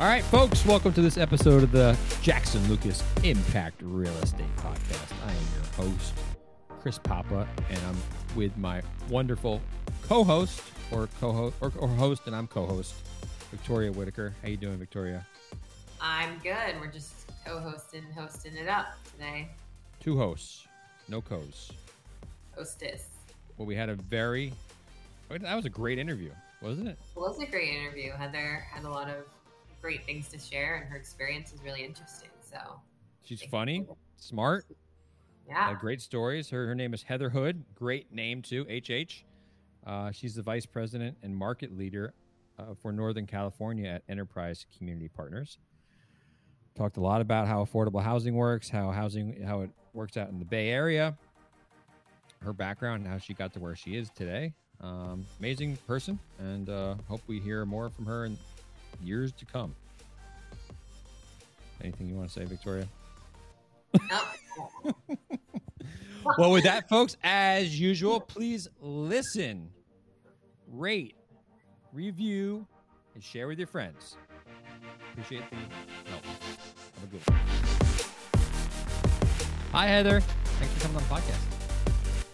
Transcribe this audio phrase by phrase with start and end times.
[0.00, 5.12] All right, folks, welcome to this episode of the Jackson Lucas Impact Real Estate Podcast.
[5.26, 6.14] I am your host,
[6.80, 7.96] Chris Papa, and I'm
[8.36, 9.60] with my wonderful
[10.04, 12.94] co-host or co-host or, or host, and I'm co-host,
[13.50, 14.32] Victoria Whitaker.
[14.40, 15.26] How you doing, Victoria?
[16.00, 16.80] I'm good.
[16.80, 19.48] We're just co-hosting, hosting it up today.
[19.98, 20.68] Two hosts,
[21.08, 21.72] no co's.
[22.56, 23.08] Hostess.
[23.56, 24.52] Well, we had a very
[25.28, 26.30] that was a great interview,
[26.62, 26.98] wasn't it?
[27.16, 28.12] It was a great interview.
[28.12, 29.24] Heather had a lot of
[29.80, 32.30] great things to share, and her experience is really interesting.
[32.40, 32.58] So
[33.22, 34.66] she's funny, smart,
[35.46, 36.50] yeah, great stories.
[36.50, 37.64] Her her name is Heather Hood.
[37.74, 39.24] Great name too, HH.
[39.86, 42.12] Uh, she's the vice president and market leader
[42.58, 45.58] uh, for Northern California at Enterprise Community Partners.
[46.74, 50.38] Talked a lot about how affordable housing works, how housing how it works out in
[50.38, 51.16] the Bay Area,
[52.42, 54.52] her background, how she got to where she is today.
[54.80, 58.38] Um, amazing person, and uh, hope we hear more from her in
[59.02, 59.74] years to come.
[61.82, 62.88] Anything you want to say, Victoria?
[66.38, 69.70] well, with that, folks, as usual, please listen,
[70.72, 71.14] rate,
[71.92, 72.66] review,
[73.14, 74.16] and share with your friends.
[75.12, 75.56] Appreciate the
[76.10, 76.24] help.
[76.24, 77.38] Have a good one.
[79.72, 80.20] Hi, Heather.
[80.20, 81.40] Thanks for coming on the podcast.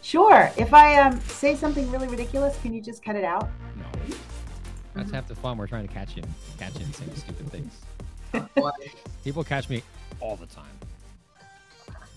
[0.03, 0.53] Sure.
[0.56, 3.49] If I um, say something really ridiculous, can you just cut it out?
[4.95, 5.00] No.
[5.00, 5.14] That's mm-hmm.
[5.17, 5.59] half the fun.
[5.59, 6.25] We're trying to catch him,
[6.59, 7.81] catch him saying stupid things.
[9.25, 9.83] People catch me
[10.20, 10.67] all the time.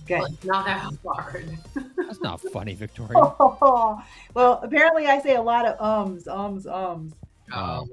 [0.07, 0.19] Good.
[0.19, 1.57] Well, not that hard.
[1.97, 3.13] That's not funny, Victoria.
[3.17, 4.01] Oh,
[4.33, 7.13] well, apparently I say a lot of ums, ums, ums.
[7.53, 7.87] Oh,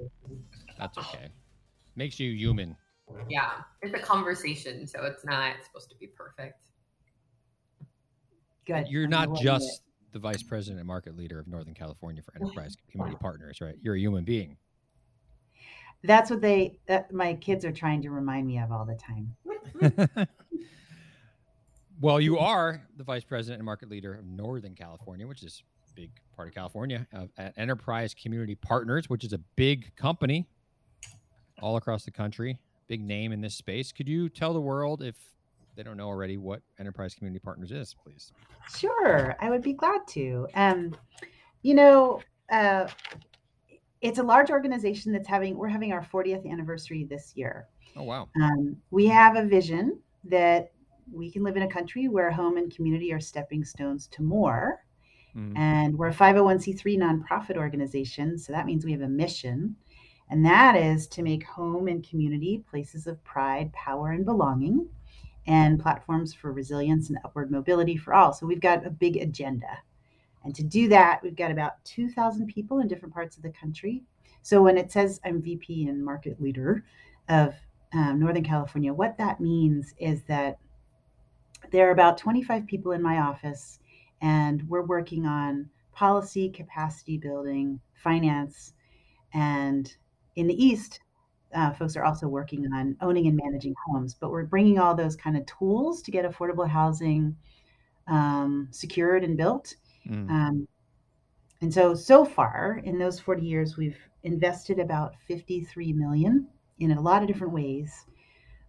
[0.79, 1.29] that's okay.
[1.95, 2.77] Makes you human.
[3.29, 6.65] Yeah, it's a conversation, so it's not supposed to be perfect.
[8.67, 8.89] Good.
[8.89, 13.17] You're not just the vice president and market leader of Northern California for Enterprise Community
[13.21, 13.77] Partners, right?
[13.83, 14.57] You're a human being.
[16.05, 19.35] That's what they, that my kids are trying to remind me of all the time.
[22.01, 25.95] well, you are the vice president and market leader of Northern California, which is a
[25.95, 30.47] big part of California, uh, at Enterprise Community Partners, which is a big company
[31.63, 33.91] all across the country, big name in this space.
[33.91, 35.17] Could you tell the world if
[35.75, 38.31] they don't know already what Enterprise Community Partners is, please?
[38.77, 40.49] Sure, I would be glad to.
[40.55, 40.95] Um,
[41.63, 42.89] you know, uh,
[44.05, 47.67] it's a large organization that's having we're having our 40th anniversary this year.
[47.97, 48.29] Oh wow!
[48.41, 50.73] Um, we have a vision that
[51.11, 54.85] we can live in a country where home and community are stepping stones to more.
[55.35, 55.57] Mm-hmm.
[55.57, 59.75] And we're a 501c3 nonprofit organization, so that means we have a mission,
[60.29, 64.87] and that is to make home and community places of pride, power, and belonging
[65.47, 68.33] and platforms for resilience and upward mobility for all.
[68.33, 69.79] So we've got a big agenda.
[70.45, 74.03] And to do that, we've got about 2,000 people in different parts of the country.
[74.43, 76.85] So when it says I'm VP and market leader
[77.29, 77.55] of
[77.95, 80.59] um, Northern California, what that means is that
[81.73, 83.79] there are about 25 people in my office,
[84.21, 88.75] and we're working on policy, capacity building, finance,
[89.33, 89.97] and
[90.37, 91.01] in the East,
[91.55, 94.15] uh, folks are also working on owning and managing homes.
[94.15, 97.37] But we're bringing all those kind of tools to get affordable housing
[98.09, 99.75] um, secured and built.
[100.09, 100.31] Mm.
[100.31, 100.69] Um,
[101.61, 106.47] and so, so far in those 40 years, we've invested about 53 million
[106.79, 108.07] in a lot of different ways,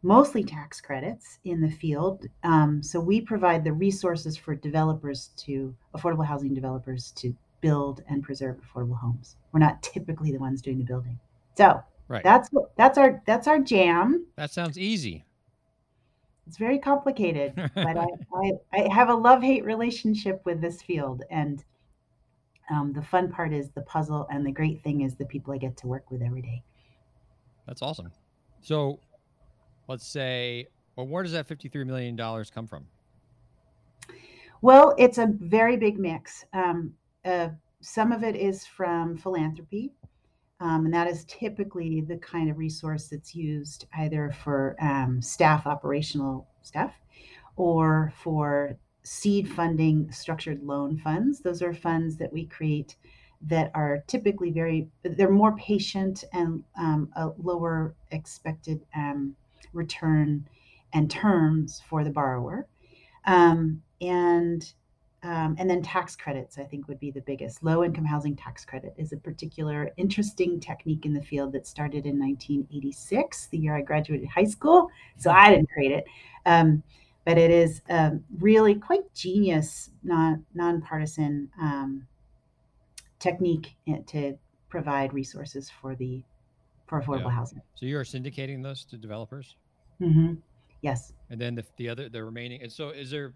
[0.03, 2.25] mostly tax credits in the field.
[2.43, 8.23] Um, so we provide the resources for developers to affordable housing developers to build and
[8.23, 9.35] preserve affordable homes.
[9.51, 11.19] We're not typically the ones doing the building.
[11.57, 12.23] So Right.
[12.23, 14.27] That's that's our that's our jam.
[14.35, 15.25] That sounds easy.
[16.47, 21.23] It's very complicated, but I, I, I have a love hate relationship with this field,
[21.29, 21.63] and
[22.69, 25.57] um, the fun part is the puzzle, and the great thing is the people I
[25.57, 26.63] get to work with every day.
[27.67, 28.11] That's awesome.
[28.61, 28.99] So,
[29.87, 32.85] let's say, well, where does that fifty-three million dollars come from?
[34.61, 36.45] Well, it's a very big mix.
[36.53, 36.93] Um,
[37.23, 37.49] uh,
[37.81, 39.91] some of it is from philanthropy.
[40.59, 45.67] Um, and that is typically the kind of resource that's used either for um, staff
[45.67, 46.93] operational stuff
[47.57, 51.41] or for seed funding structured loan funds.
[51.41, 52.95] Those are funds that we create
[53.41, 59.35] that are typically very, they're more patient and um, a lower expected um,
[59.73, 60.47] return
[60.93, 62.65] and terms for the borrower.
[63.25, 64.73] Um, and
[65.25, 67.63] um, and then tax credits, I think, would be the biggest.
[67.63, 72.05] Low income housing tax credit is a particular interesting technique in the field that started
[72.05, 74.87] in 1986, the year I graduated high school.
[75.17, 76.05] So I didn't create it.
[76.45, 76.83] Um,
[77.25, 82.05] but it is um, really quite genius, non nonpartisan um,
[83.17, 83.75] technique
[84.05, 84.37] to
[84.69, 86.21] provide resources for the
[86.85, 87.31] for affordable Yeah.
[87.31, 87.61] housing.
[87.73, 89.55] So you're syndicating those to developers,
[89.97, 90.35] hmm
[90.83, 91.13] Yes.
[91.31, 92.61] and then the the other the remaining.
[92.61, 93.33] And so is there?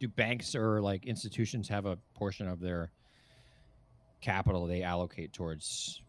[0.00, 2.90] Do banks or like institutions have a portion of their
[4.20, 6.02] capital they allocate towards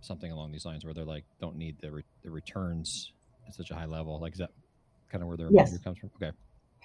[0.00, 3.12] something along these lines where they're like don't need the re- the returns
[3.46, 4.18] at such a high level?
[4.20, 4.50] Like is that
[5.10, 5.76] kind of where their Yes.
[5.78, 6.10] comes from?
[6.16, 6.32] Okay.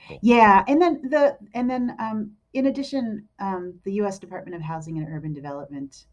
[0.08, 0.20] cool.
[0.22, 4.18] Yeah, and then the and then um, in addition, um, the U.S.
[4.20, 6.06] Department of Housing and Urban Development,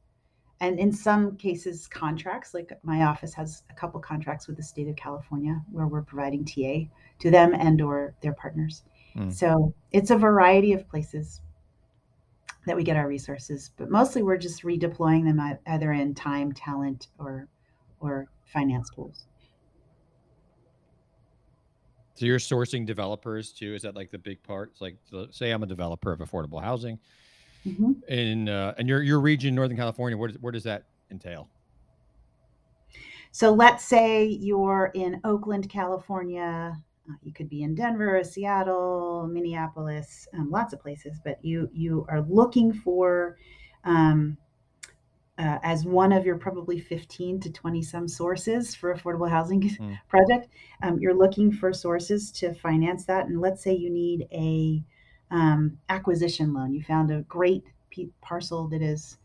[0.60, 2.54] and in some cases contracts.
[2.54, 6.44] Like my office has a couple contracts with the state of California where we're providing
[6.44, 6.88] TA
[7.20, 8.82] to them and or their partners.
[9.16, 9.32] Mm.
[9.32, 11.40] So it's a variety of places
[12.66, 17.08] that we get our resources, but mostly we're just redeploying them either in time, talent,
[17.19, 17.49] or
[18.00, 19.26] or finance tools.
[22.14, 23.75] So you're sourcing developers too.
[23.75, 24.70] Is that like the big part?
[24.72, 24.96] It's like
[25.31, 26.99] say I'm a developer of affordable housing
[27.67, 28.02] Mhm.
[28.08, 30.17] in uh, and your your region, Northern California.
[30.17, 31.49] Where does where does that entail?
[33.32, 36.81] So let's say you're in Oakland, California.
[37.08, 41.20] Uh, you could be in Denver, Seattle, Minneapolis, um, lots of places.
[41.22, 43.36] But you you are looking for,
[43.84, 44.36] um,
[45.36, 49.98] uh, as one of your probably 15 to 20 some sources for affordable housing Mm.
[50.08, 50.48] project.
[50.82, 54.82] Um, you're looking for sources to finance that, and let's say you need a
[55.30, 56.72] um, acquisition loan.
[56.72, 57.64] You found a great
[58.20, 59.18] parcel that is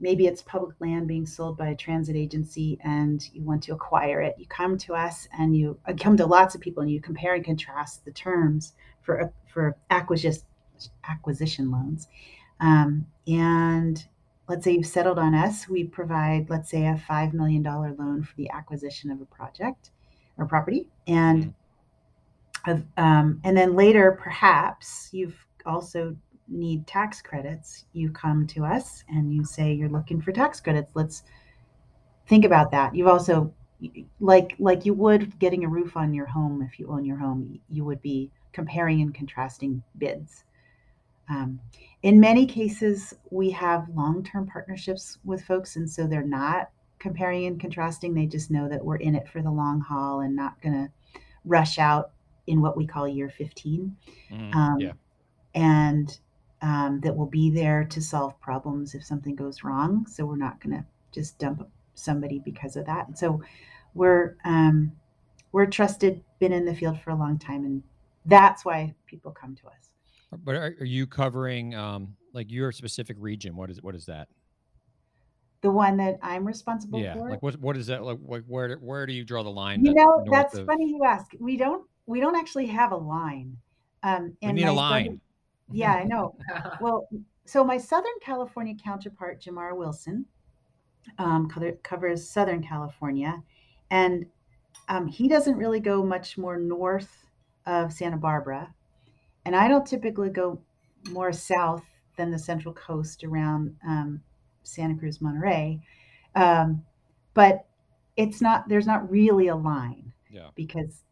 [0.00, 4.20] maybe it's public land being sold by a transit agency and you want to acquire
[4.20, 4.36] it.
[4.38, 7.34] You come to us and you uh, come to lots of people and you compare
[7.34, 10.42] and contrast the terms for uh, for acquisition
[11.08, 12.08] acquisition loans.
[12.60, 14.06] Um, and
[14.48, 18.34] let's say you've settled on us we provide let's say a $5 million loan for
[18.36, 19.90] the acquisition of a project
[20.38, 21.52] or property and
[22.66, 25.36] of, um, and then later perhaps you've
[25.66, 26.16] also
[26.48, 30.92] need tax credits, you come to us and you say you're looking for tax credits.
[30.94, 31.22] Let's
[32.26, 32.94] think about that.
[32.94, 33.52] You've also
[34.18, 37.60] like like you would getting a roof on your home if you own your home,
[37.70, 40.44] you would be comparing and contrasting bids.
[41.30, 41.60] Um,
[42.02, 47.60] in many cases, we have long-term partnerships with folks, and so they're not comparing and
[47.60, 48.14] contrasting.
[48.14, 51.20] They just know that we're in it for the long haul and not going to
[51.44, 52.12] rush out
[52.46, 53.94] in what we call year 15
[54.32, 54.92] Mm, um, yeah.
[55.54, 56.18] and
[56.62, 60.06] um, that will be there to solve problems if something goes wrong.
[60.06, 63.18] So we're not going to just dump somebody because of that.
[63.18, 63.42] So
[63.94, 64.92] we're um,
[65.52, 67.82] we're trusted, been in the field for a long time, and
[68.26, 69.90] that's why people come to us.
[70.44, 73.56] But are, are you covering um like your specific region?
[73.56, 74.28] What is what is that?
[75.60, 77.14] The one that I'm responsible yeah.
[77.14, 77.30] for.
[77.30, 78.18] Like what what is that like?
[78.46, 79.84] Where do- where do you draw the line?
[79.84, 81.32] you know, that's of- funny you ask.
[81.40, 83.56] We don't we don't actually have a line.
[84.02, 85.20] Um, We and need a brother- line.
[85.70, 86.34] Yeah, I know.
[86.80, 87.08] Well,
[87.44, 90.26] so my Southern California counterpart, Jamar Wilson,
[91.18, 93.42] um, cover, covers Southern California,
[93.90, 94.26] and
[94.88, 97.24] um, he doesn't really go much more north
[97.66, 98.72] of Santa Barbara,
[99.44, 100.60] and I don't typically go
[101.10, 101.84] more south
[102.16, 104.20] than the Central Coast around um,
[104.62, 105.80] Santa Cruz, Monterey,
[106.34, 106.84] um,
[107.34, 107.66] but
[108.16, 108.68] it's not.
[108.68, 110.48] There's not really a line Yeah.
[110.54, 111.04] because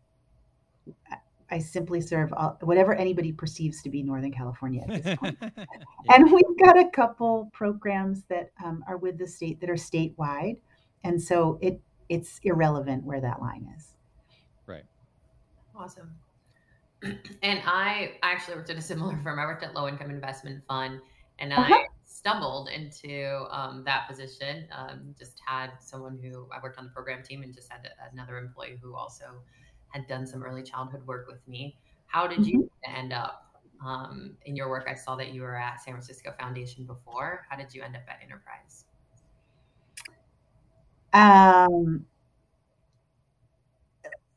[1.50, 5.38] I- I simply serve all, whatever anybody perceives to be Northern California at this point.
[6.12, 10.56] And we've got a couple programs that um, are with the state that are statewide,
[11.04, 13.88] and so it it's irrelevant where that line is.
[14.66, 14.84] Right.
[15.74, 16.14] Awesome.
[17.42, 19.38] And I actually worked at a similar firm.
[19.38, 21.00] I worked at Low Income Investment Fund,
[21.38, 21.74] and Uh-huh.
[21.74, 24.66] I stumbled into um, that position.
[24.72, 28.38] Um, just had someone who I worked on the program team, and just had another
[28.38, 29.24] employee who also
[29.96, 31.76] had done some early childhood work with me.
[32.06, 34.86] How did you end up um, in your work?
[34.88, 37.46] I saw that you were at San Francisco Foundation before.
[37.48, 38.84] How did you end up at Enterprise?
[41.12, 42.04] Um,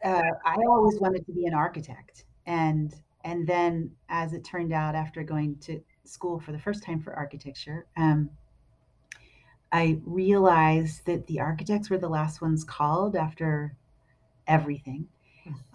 [0.03, 4.95] uh, I always wanted to be an architect, and and then as it turned out,
[4.95, 8.29] after going to school for the first time for architecture, um,
[9.73, 13.75] I realized that the architects were the last ones called after
[14.47, 15.07] everything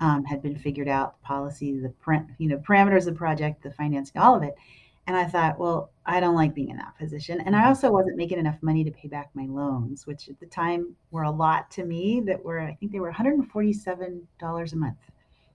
[0.00, 3.62] um, had been figured out, the policy, the par- you know parameters of the project,
[3.62, 4.54] the financing, all of it.
[5.06, 7.38] And I thought, well, I don't like being in that position.
[7.42, 10.46] And I also wasn't making enough money to pay back my loans, which at the
[10.46, 12.22] time were a lot to me.
[12.24, 14.96] That were, I think they were $147 a month.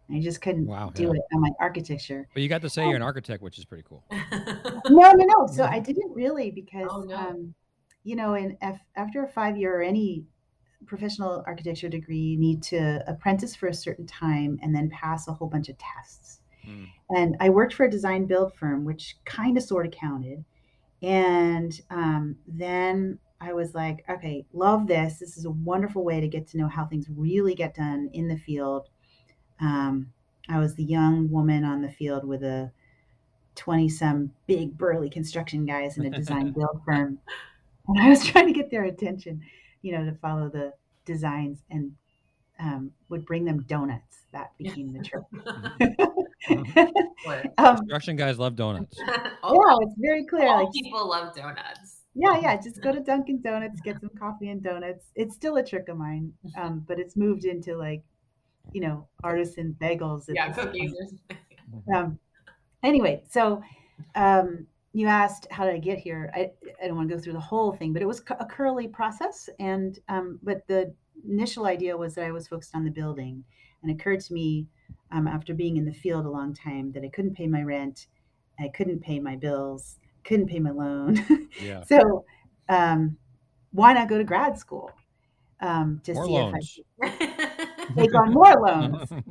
[0.08, 1.10] And I just couldn't Wow, do yeah.
[1.14, 2.28] it on my architecture.
[2.34, 4.04] But you got to say you're an architect, which is pretty cool.
[4.90, 5.48] No, no, no.
[5.48, 7.16] So I didn't really because, Oh, no.
[7.16, 7.54] um,
[8.04, 10.24] you know, in af- after a five year or any
[10.86, 15.34] professional architecture degree, you need to apprentice for a certain time and then pass a
[15.34, 16.40] whole bunch of tests.
[16.68, 16.88] Mm.
[17.10, 20.44] And I worked for a design build firm, which kind of sort of counted.
[21.02, 25.18] And um, then I was like, okay, love this.
[25.20, 28.28] This is a wonderful way to get to know how things really get done in
[28.28, 28.90] the field.
[29.62, 30.12] Um,
[30.50, 32.72] I was the young woman on the field with a
[33.56, 37.20] 20 some big burly construction guys in a design build firm.
[37.88, 39.42] And I was trying to get their attention,
[39.82, 40.74] you know, to follow the
[41.06, 41.92] designs and
[42.60, 44.18] um, would bring them donuts.
[44.32, 45.24] That became the trick.
[47.58, 48.98] um, construction guys love donuts.
[49.44, 50.48] oh, yeah, it's very clear.
[50.48, 52.58] All like, people love donuts yeah, yeah.
[52.58, 55.06] Just go to Dunkin' Donuts, get some coffee and donuts.
[55.16, 58.02] It's still a trick of mine, um, but it's moved into like,
[58.74, 60.26] you know, artisan bagels.
[60.28, 60.94] Yeah, cookies.
[61.94, 62.18] Um,
[62.82, 63.62] anyway, so
[64.16, 66.32] um, you asked how did I get here?
[66.34, 66.52] I,
[66.84, 69.50] I don't want to go through the whole thing, but it was a curly process.
[69.60, 70.94] And um, but the
[71.28, 73.44] initial idea was that I was focused on the building,
[73.82, 74.68] and it occurred to me
[75.12, 78.08] um, after being in the field a long time that I couldn't pay my rent,
[78.60, 81.26] I couldn't pay my bills couldn't pay my loan.
[81.62, 81.84] Yeah.
[81.88, 82.26] so
[82.70, 83.18] um,
[83.72, 84.92] why not go to grad school
[85.60, 86.80] um, to more see loans.
[87.00, 89.10] if I take on more loans?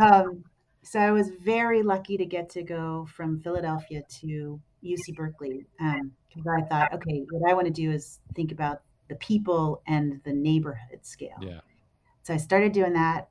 [0.00, 0.42] Um,
[0.82, 6.46] so I was very lucky to get to go from Philadelphia to UC Berkeley because
[6.46, 10.20] um, I thought, okay, what I want to do is think about the people and
[10.24, 11.36] the neighborhood scale.
[11.40, 11.60] Yeah.
[12.22, 13.28] So I started doing that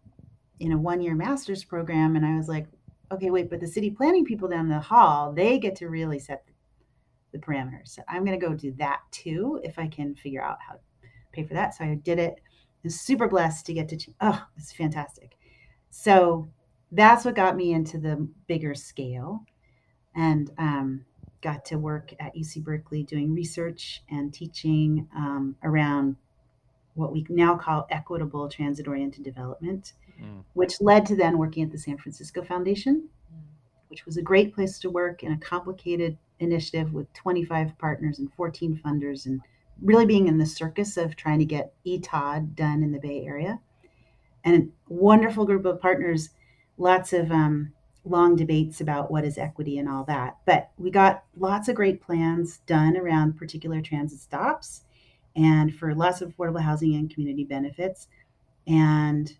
[0.59, 2.67] in a one-year master's program, and I was like,
[3.11, 6.43] okay, wait, but the city planning people down the hall, they get to really set
[7.31, 7.89] the parameters.
[7.89, 10.79] So I'm going to go do that too if I can figure out how to
[11.31, 11.75] pay for that.
[11.75, 12.35] So I did it.
[12.37, 13.97] I was super blessed to get to.
[14.21, 15.35] Oh, it's fantastic.
[15.89, 16.47] So
[16.91, 19.43] that's what got me into the bigger scale,
[20.15, 21.05] and um,
[21.43, 26.15] got to work at UC Berkeley doing research and teaching um, around
[26.95, 30.43] what we now call equitable transit oriented development, mm.
[30.53, 33.39] which led to then working at the San Francisco Foundation, mm.
[33.89, 38.33] which was a great place to work in a complicated initiative with 25 partners and
[38.33, 39.41] 14 funders and
[39.81, 43.59] really being in the circus of trying to get ETOD done in the Bay Area.
[44.45, 46.29] And a wonderful group of partners,
[46.77, 47.73] lots of um,
[48.05, 50.37] long debates about what is equity and all that.
[50.45, 54.83] But we got lots of great plans done around particular transit stops
[55.35, 58.07] and for lots of affordable housing and community benefits.
[58.67, 59.35] And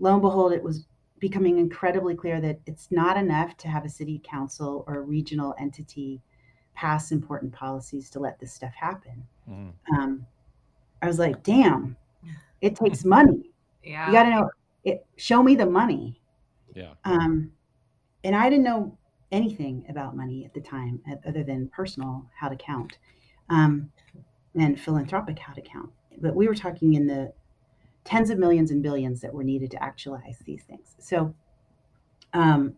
[0.00, 0.86] lo and behold, it was
[1.18, 5.54] becoming incredibly clear that it's not enough to have a city council or a regional
[5.58, 6.20] entity
[6.74, 9.24] pass important policies to let this stuff happen.
[9.50, 9.94] Mm-hmm.
[9.94, 10.26] Um,
[11.02, 11.96] I was like, damn,
[12.60, 13.44] it takes money.
[13.84, 14.06] Yeah.
[14.08, 14.50] You got to know
[14.84, 15.06] it.
[15.16, 16.20] Show me the money.
[16.74, 16.92] Yeah.
[17.06, 17.52] Um,
[18.28, 18.94] and I didn't know
[19.32, 22.98] anything about money at the time, other than personal how to count,
[23.48, 23.90] um,
[24.54, 25.88] and philanthropic how to count.
[26.20, 27.32] But we were talking in the
[28.04, 30.94] tens of millions and billions that were needed to actualize these things.
[30.98, 31.34] So
[32.34, 32.74] um,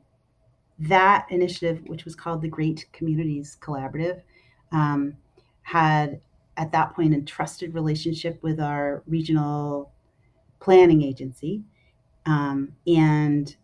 [0.78, 4.23] that initiative, which was called the Great Communities Collaborative,
[4.71, 5.16] um,
[5.62, 6.21] had
[6.59, 9.90] at that point a trusted relationship with our regional
[10.61, 11.64] planning agency.
[12.25, 13.57] Um, and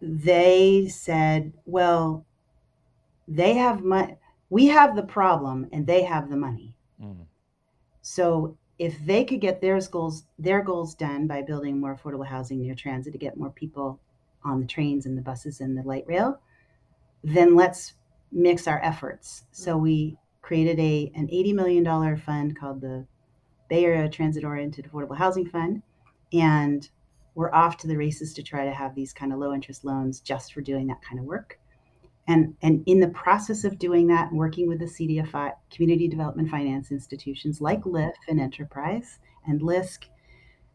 [0.00, 2.24] they said, well,
[3.26, 4.16] they have money.
[4.50, 6.74] We have the problem and they have the money.
[7.02, 7.26] Mm.
[8.00, 12.60] So if they could get their goals their goals done by building more affordable housing
[12.60, 14.00] near transit to get more people
[14.44, 16.40] on the trains and the buses and the light rail,
[17.22, 17.94] then let's
[18.32, 19.44] mix our efforts.
[19.52, 23.04] So we created a an $80 million fund called the
[23.68, 25.82] Bay Area Transit Oriented Affordable Housing Fund.
[26.32, 26.88] And
[27.38, 30.18] we're off to the races to try to have these kind of low interest loans
[30.18, 31.60] just for doing that kind of work.
[32.26, 36.90] And, and in the process of doing that, working with the CDFI, community development finance
[36.90, 40.06] institutions like LIF and Enterprise and LISC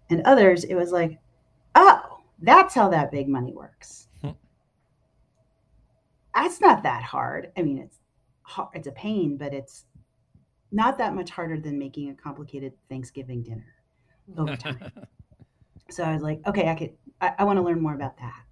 [0.10, 1.20] and others, it was like,
[1.75, 2.00] oh,
[2.39, 4.08] that's how that big money works.
[4.22, 4.29] Hmm.
[6.34, 7.51] That's not that hard.
[7.58, 8.00] I mean, it's
[8.43, 9.84] hard, it's a pain, but it's
[10.72, 13.75] not that much harder than making a complicated Thanksgiving dinner
[14.38, 14.93] over time.
[15.89, 18.43] so I was like, okay, I could, I, I want to learn more about that.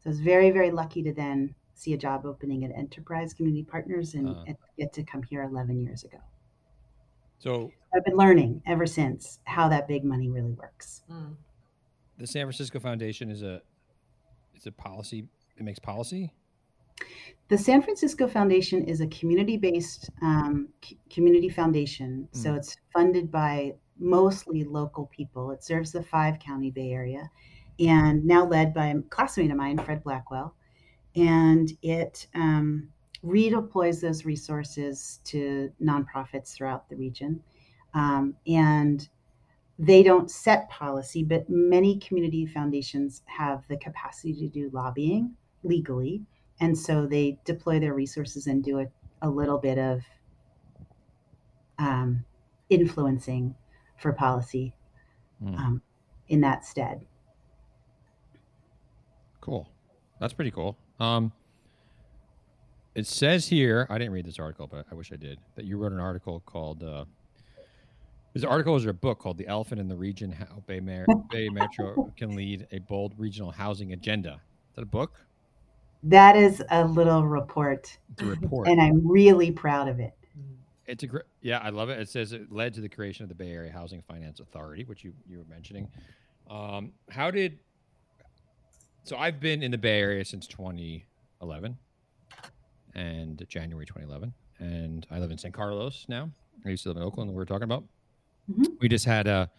[0.00, 3.64] So I was very, very lucky to then see a job opening at Enterprise Community
[3.64, 4.44] Partners and uh,
[4.78, 6.18] get to come here 11 years ago.
[7.38, 11.02] So I've been learning ever since how that big money really works.
[11.10, 11.34] Mm.
[12.18, 13.62] The San Francisco Foundation is a
[14.54, 15.26] it's a policy.
[15.56, 16.32] It makes policy.
[17.48, 22.28] The San Francisco Foundation is a community-based um, c- community foundation.
[22.32, 22.36] Mm.
[22.42, 25.50] So it's funded by mostly local people.
[25.50, 27.30] It serves the five county Bay Area,
[27.78, 30.54] and now led by a classmate of mine, Fred Blackwell
[31.16, 32.88] and it um,
[33.24, 37.42] redeploys those resources to nonprofits throughout the region.
[37.94, 39.06] Um, and
[39.78, 45.34] they don't set policy, but many community foundations have the capacity to do lobbying
[45.64, 46.22] legally.
[46.60, 48.86] And so they deploy their resources and do a,
[49.20, 50.00] a little bit of
[51.78, 52.24] um,
[52.70, 53.54] influencing
[54.02, 54.74] for policy
[55.42, 55.56] mm.
[55.56, 55.82] um,
[56.28, 57.06] in that stead.
[59.40, 59.68] Cool.
[60.20, 60.76] That's pretty cool.
[61.00, 61.32] Um,
[62.94, 65.78] it says here, I didn't read this article, but I wish I did, that you
[65.78, 67.04] wrote an article called, uh,
[68.34, 71.06] is an article or a book called The Elephant in the Region How Bay, Mar-
[71.30, 74.40] Bay Metro Can Lead a Bold Regional Housing Agenda.
[74.70, 75.20] Is that a book?
[76.04, 77.96] That is a little report.
[78.12, 78.68] It's a report.
[78.68, 80.14] And I'm really proud of it.
[80.86, 82.00] It's a great, yeah, I love it.
[82.00, 85.04] It says it led to the creation of the Bay Area Housing Finance Authority, which
[85.04, 85.88] you, you were mentioning.
[86.50, 87.58] Um, how did
[89.04, 91.76] so I've been in the Bay Area since 2011
[92.94, 96.30] and January 2011, and I live in San Carlos now.
[96.64, 97.30] I used to live in Oakland.
[97.30, 97.84] We were talking about.
[98.50, 98.74] Mm-hmm.
[98.80, 99.50] We just had a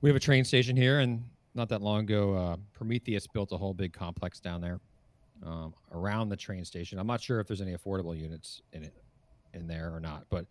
[0.00, 1.24] we have a train station here, and
[1.54, 4.80] not that long ago, uh, Prometheus built a whole big complex down there
[5.42, 6.98] um, around the train station.
[6.98, 8.94] I'm not sure if there's any affordable units in it
[9.56, 10.46] in there or not, but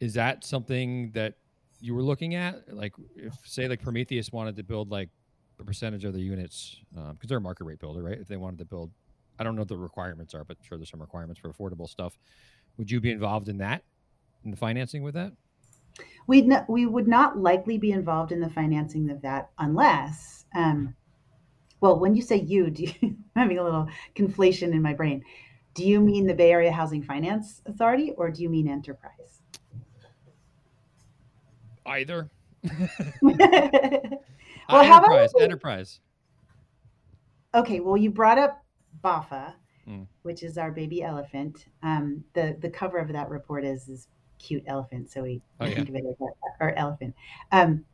[0.00, 1.34] is that something that
[1.80, 2.74] you were looking at?
[2.74, 5.08] Like, if say like Prometheus wanted to build like
[5.60, 8.18] a percentage of the units because um, they're a market rate builder, right?
[8.18, 8.90] If they wanted to build,
[9.38, 11.88] I don't know what the requirements are, but I'm sure there's some requirements for affordable
[11.88, 12.18] stuff.
[12.76, 13.82] Would you be involved in that,
[14.44, 15.32] in the financing with that?
[16.26, 20.94] We'd not, we would not likely be involved in the financing of that unless, um,
[21.80, 25.24] well, when you say you, do you, I'm having a little conflation in my brain.
[25.74, 29.42] Do you mean the Bay Area Housing Finance Authority or do you mean enterprise?
[31.86, 32.30] Either.
[33.22, 33.34] well,
[34.68, 36.00] uh, enterprise, enterprise.
[37.54, 38.64] Okay, well, you brought up
[39.02, 39.52] BAFA,
[39.88, 40.06] mm.
[40.22, 41.66] which is our baby elephant.
[41.82, 45.76] Um, the the cover of that report is this cute elephant, so we oh, think
[45.76, 45.82] yeah.
[45.82, 47.14] of it as our, our elephant.
[47.52, 47.84] Um,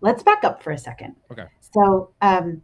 [0.00, 1.16] let's back up for a second.
[1.30, 1.44] Okay.
[1.60, 2.62] So, um,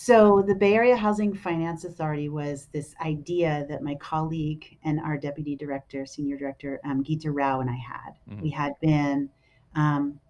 [0.00, 5.18] so the Bay Area Housing Finance Authority was this idea that my colleague and our
[5.18, 8.12] deputy director, senior director, um, Geeta Rao, and I had.
[8.30, 8.42] Mm-hmm.
[8.42, 9.28] We had been
[9.74, 10.20] um,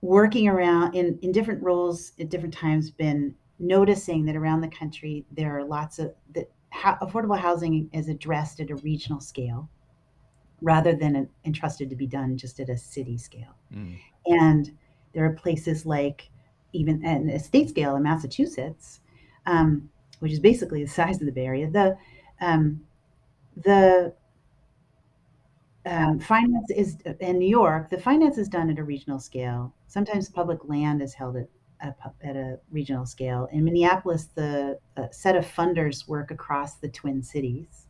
[0.00, 5.26] working around in, in different roles at different times, been noticing that around the country
[5.32, 9.68] there are lots of that ha- affordable housing is addressed at a regional scale
[10.62, 13.54] rather than entrusted to be done just at a city scale.
[13.70, 13.98] Mm.
[14.24, 14.78] And
[15.12, 16.30] there are places like
[16.72, 19.00] even at a state scale in Massachusetts,
[19.46, 19.88] um,
[20.20, 21.70] which is basically the size of the Bay Area.
[21.70, 21.96] The
[22.40, 22.80] um,
[23.56, 24.14] the
[25.86, 27.90] um, finance is in New York.
[27.90, 29.72] The finance is done at a regional scale.
[29.86, 31.48] Sometimes public land is held at
[31.80, 33.48] a, at a regional scale.
[33.52, 34.78] In Minneapolis, the
[35.12, 37.86] set of funders work across the twin cities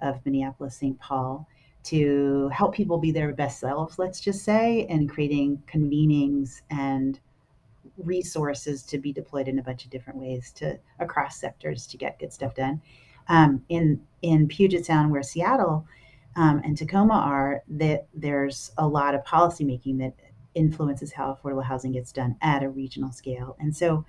[0.00, 0.98] of Minneapolis, St.
[1.00, 1.46] Paul,
[1.82, 3.98] to help people be their best selves.
[3.98, 7.18] Let's just say, and creating convenings and
[7.96, 12.18] resources to be deployed in a bunch of different ways to across sectors to get
[12.18, 12.80] good stuff done.
[13.28, 15.86] Um, in in Puget Sound, where Seattle
[16.36, 20.14] um, and Tacoma are that there's a lot of policymaking that
[20.54, 23.56] influences how affordable housing gets done at a regional scale.
[23.58, 24.04] And so,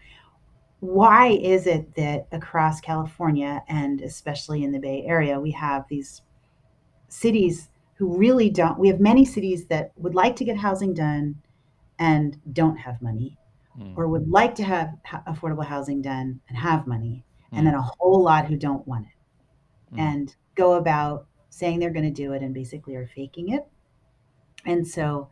[0.80, 6.22] why is it that across California and especially in the Bay Area, we have these
[7.08, 8.80] cities who really don't?
[8.80, 11.36] We have many cities that would like to get housing done
[12.00, 13.38] and don't have money,
[13.80, 13.98] mm.
[13.98, 14.94] or would like to have
[15.28, 17.58] affordable housing done and have money, mm.
[17.58, 20.00] and then a whole lot who don't want it mm.
[20.00, 23.66] and go about saying they're going to do it and basically are faking it.
[24.66, 25.30] And so,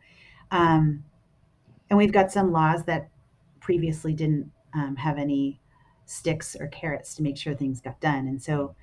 [0.50, 1.04] um,
[1.88, 3.08] and we've got some laws that
[3.60, 5.60] previously didn't um, have any
[6.06, 8.26] sticks or carrots to make sure things got done.
[8.26, 8.74] And so,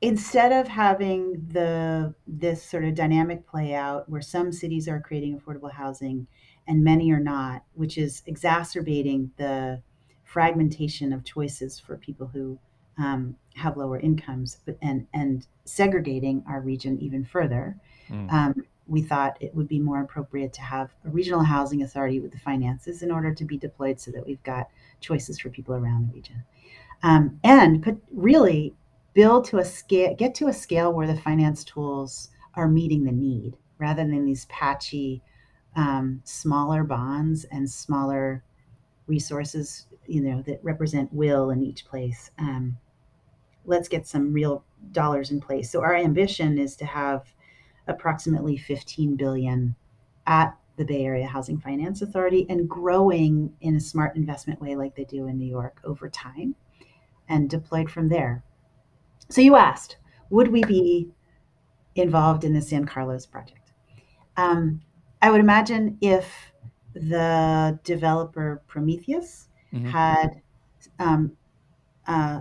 [0.00, 5.38] instead of having the this sort of dynamic play out where some cities are creating
[5.38, 6.26] affordable housing
[6.66, 9.82] and many are not, which is exacerbating the
[10.24, 12.58] fragmentation of choices for people who
[12.98, 17.76] um, have lower incomes, but and and segregating our region even further.
[18.08, 18.32] Mm.
[18.32, 22.32] Um, we thought it would be more appropriate to have a regional housing authority with
[22.32, 24.68] the finances in order to be deployed so that we've got
[25.00, 26.44] choices for people around the region.
[27.02, 28.74] Um, and put really
[29.14, 33.12] build to a scale, get to a scale where the finance tools are meeting the
[33.12, 35.22] need rather than these patchy,
[35.76, 38.42] um, smaller bonds and smaller
[39.06, 42.30] resources, you know, that represent will in each place.
[42.38, 42.78] Um,
[43.64, 45.70] let's get some real dollars in place.
[45.70, 47.32] So our ambition is to have
[47.86, 49.74] approximately 15 billion
[50.26, 54.96] at the Bay Area Housing Finance Authority and growing in a smart investment way like
[54.96, 56.54] they do in New York over time
[57.28, 58.42] and deployed from there.
[59.28, 59.96] So you asked,
[60.30, 61.10] would we be
[61.94, 63.72] involved in the San Carlos project?
[64.36, 64.82] Um,
[65.24, 66.52] I would imagine if
[66.92, 69.88] the developer Prometheus mm-hmm.
[69.88, 70.42] had
[70.98, 71.32] um,
[72.06, 72.40] uh,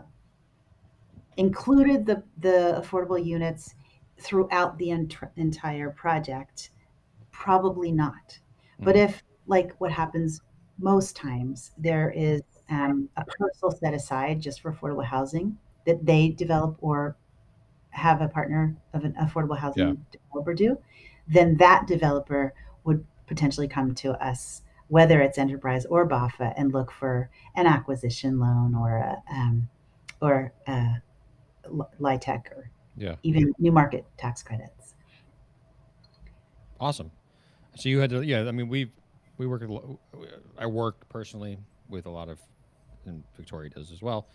[1.37, 3.75] included the, the affordable units
[4.19, 6.71] throughout the ent- entire project?
[7.31, 8.37] Probably not.
[8.79, 9.05] But Mm.
[9.05, 10.41] if, like what happens
[10.77, 16.31] most times, there is um, a parcel set aside just for affordable housing that they
[16.31, 17.15] develop or
[17.91, 19.93] have a partner of an affordable housing Yeah.
[20.11, 20.77] developer do,
[21.29, 26.91] then that developer would potentially come to us, whether it's enterprise or BAFA, and look
[26.91, 29.69] for an acquisition loan or a um,
[30.21, 31.01] or a
[31.65, 33.15] L- LIHTC or Yeah.
[33.23, 34.95] even new market tax credits.
[36.79, 37.11] Awesome.
[37.75, 38.47] So you had to, yeah.
[38.47, 38.91] I mean, we
[39.37, 39.63] we work.
[40.57, 41.57] I work personally
[41.89, 42.39] with a lot of,
[43.05, 44.27] and Victoria does as well.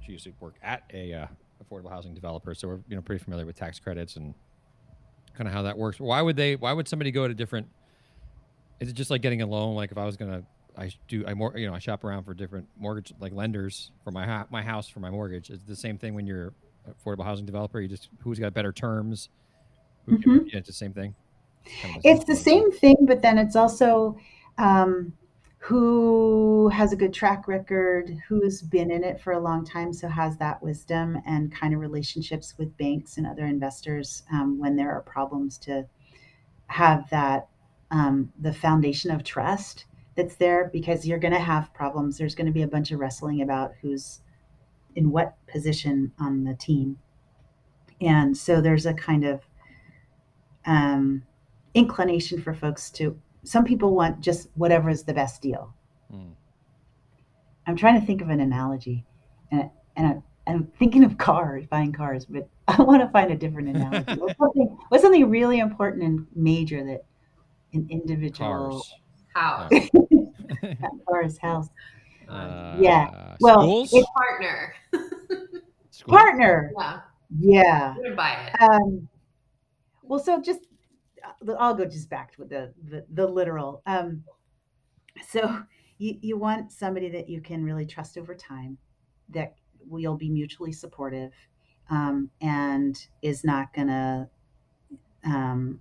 [0.00, 1.26] She used to work at a uh,
[1.64, 4.34] affordable housing developer, so we're you know pretty familiar with tax credits and
[5.34, 5.98] kind of how that works.
[6.00, 6.56] Why would they?
[6.56, 7.68] Why would somebody go to different?
[8.80, 9.74] Is it just like getting a loan?
[9.74, 10.42] Like if I was gonna,
[10.76, 14.10] I do, I more, you know, I shop around for different mortgage like lenders for
[14.10, 15.50] my ha- my house for my mortgage.
[15.50, 16.52] It's the same thing when you're
[16.88, 17.80] affordable housing developer.
[17.80, 19.28] You just who's got better terms.
[20.08, 20.50] Mhm.
[20.52, 21.14] Yeah, it's the same thing.
[21.80, 22.70] Kind of It's the thing.
[22.70, 24.18] same thing, but then it's also
[24.58, 25.12] um,
[25.64, 30.08] who has a good track record, who's been in it for a long time, so
[30.08, 34.90] has that wisdom and kind of relationships with banks and other investors um, when there
[34.90, 35.86] are problems to
[36.66, 37.46] have that
[37.92, 39.84] um, the foundation of trust
[40.16, 42.18] that's there because you're going to have problems.
[42.18, 44.20] There's going to be a bunch of wrestling about who's
[44.96, 46.98] in what position on the team.
[48.00, 49.42] And so there's a kind of
[50.66, 51.22] um,
[51.72, 55.74] inclination for folks to, some people want just whatever is the best deal.
[56.12, 56.32] Mm.
[57.66, 59.04] I'm trying to think of an analogy
[59.50, 63.36] and, and I, I'm thinking of cars, buying cars, but I want to find a
[63.36, 64.14] different analogy.
[64.20, 67.04] what's, something, what's something really important and major that
[67.74, 68.82] an individual
[69.34, 69.70] Cars.
[69.70, 69.72] House.
[71.08, 71.68] cars, house,
[72.28, 73.36] Uh, Yeah.
[73.40, 73.92] Well, schools.
[73.94, 74.74] it's- Partner.
[76.06, 76.72] Partner.
[76.78, 77.00] Yeah.
[77.40, 77.94] Yeah.
[78.16, 78.60] Buy it.
[78.62, 79.08] Um,
[80.02, 80.60] well, so just
[81.58, 83.82] I'll go just back to the the, the literal.
[83.86, 84.24] Um,
[85.28, 85.62] so
[85.98, 88.78] you you want somebody that you can really trust over time,
[89.30, 89.54] that
[89.86, 91.32] will be mutually supportive,
[91.90, 94.28] um, and is not gonna
[95.24, 95.80] um,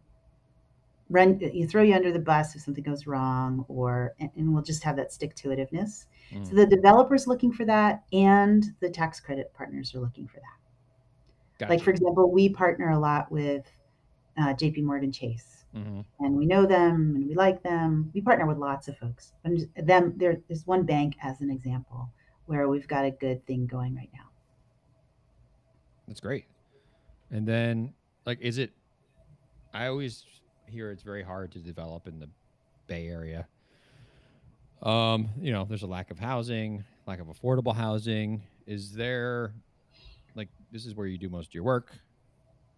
[1.10, 4.64] run you throw you under the bus if something goes wrong, or and, and we'll
[4.64, 6.06] just have that stick to itiveness.
[6.44, 6.56] So Mm.
[6.56, 11.70] the developer's looking for that, and the tax credit partners are looking for that.
[11.70, 13.66] Like for example, we partner a lot with
[14.38, 14.82] uh, J.P.
[14.82, 16.06] Morgan Chase, Mhm.
[16.20, 18.12] and we know them and we like them.
[18.14, 19.34] We partner with lots of folks.
[19.44, 22.10] And just- them there is one bank as an example
[22.46, 24.30] where we've got a good thing going right now.
[26.08, 26.46] That's great.
[27.30, 27.94] And then,
[28.26, 28.72] like, is it?
[29.74, 30.26] I always
[30.68, 32.30] hear it's very hard to develop in the
[32.88, 33.48] Bay Area.
[34.82, 38.44] Um, you know, there's a lack of housing, lack of affordable housing.
[38.66, 39.54] Is there,
[40.36, 41.94] like, this is where you do most of your work?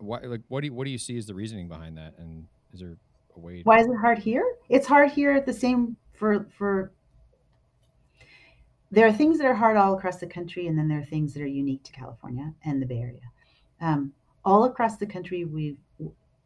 [0.03, 2.15] Why, like, what do you, what do you see as the reasoning behind that?
[2.17, 2.97] And is there
[3.35, 3.61] a way?
[3.63, 4.55] Why is it hard here?
[4.69, 6.91] It's hard here at the same for for
[8.91, 11.33] there are things that are hard all across the country, and then there are things
[11.33, 13.21] that are unique to California and the Bay Area.
[13.81, 14.13] Um,
[14.45, 15.77] all across the country, we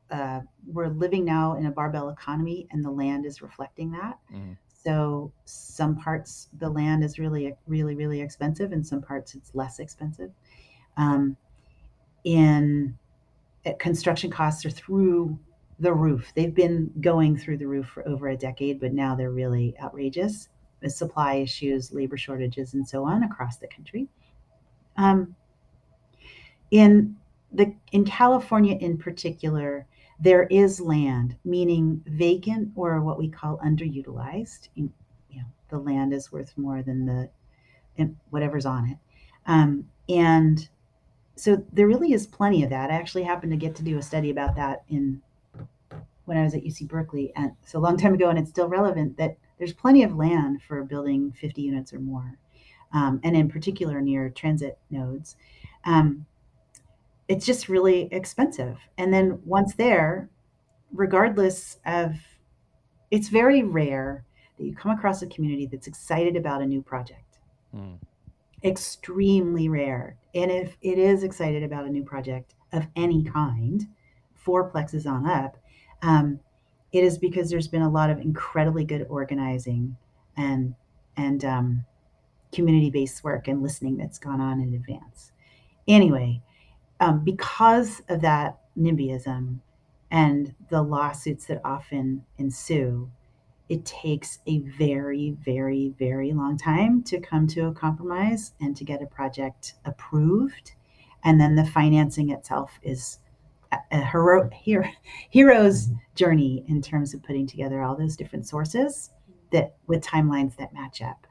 [0.10, 4.17] uh, we're living now in a barbell economy, and the land is reflecting that.
[4.32, 4.58] Mhm.
[4.70, 9.80] So some parts the land is really, really, really expensive, and some parts it's less
[9.80, 10.32] expensive.
[10.96, 11.36] Um,
[12.24, 12.98] in
[13.80, 15.38] construction costs are through
[15.80, 16.32] the roof.
[16.36, 20.50] They've been going through the roof for over a decade, but now they're really outrageous.
[20.82, 24.08] The supply issues, labor shortages, and so on across the country.
[24.96, 25.36] Um,
[26.72, 27.16] in
[27.52, 29.88] the in California, in particular,
[30.20, 34.70] there is land, meaning vacant or what we call underutilized.
[34.76, 34.92] You
[35.36, 37.30] know, the land is worth more than the
[38.30, 38.98] whatever's on it,
[39.46, 40.68] um, and
[41.38, 42.89] so there really is plenty of that.
[42.89, 45.21] I actually happened to get to do a study about that in
[46.26, 48.67] when I was at UC Berkeley, and so a long time ago, and it's still
[48.67, 52.38] relevant that there's plenty of land for building 50 units or more,
[52.91, 55.38] um, and in particular near transit nodes.
[55.86, 56.26] Um,
[57.28, 58.78] it's just really expensive.
[58.97, 60.30] And then once there,
[60.93, 62.15] regardless of,
[63.12, 64.26] it's very rare
[64.58, 67.39] that you come across a community that's excited about a new project.
[67.76, 68.00] Mm.
[68.63, 70.17] Extremely rare.
[70.34, 73.88] And if it is excited about a new project of any kind,
[74.34, 75.58] four plexes on up,
[76.02, 76.39] um,
[76.91, 79.96] it is because there's been a lot of incredibly good organizing
[80.36, 80.74] and
[81.17, 81.86] and um,
[82.54, 85.32] community-based work and listening that's gone on in advance.
[85.88, 86.41] Anyway,
[87.00, 89.60] um, because of that NIMBYism
[90.12, 93.10] and the lawsuits that often ensue,
[93.70, 98.84] it takes a very, very, very long time to come to a compromise and to
[98.84, 100.74] get a project approved.
[101.24, 103.20] And then the financing itself is
[103.92, 104.88] a hero, hero,
[105.30, 109.12] hero's journey in terms of putting together all those different sources
[109.52, 111.28] that with timelines that match up.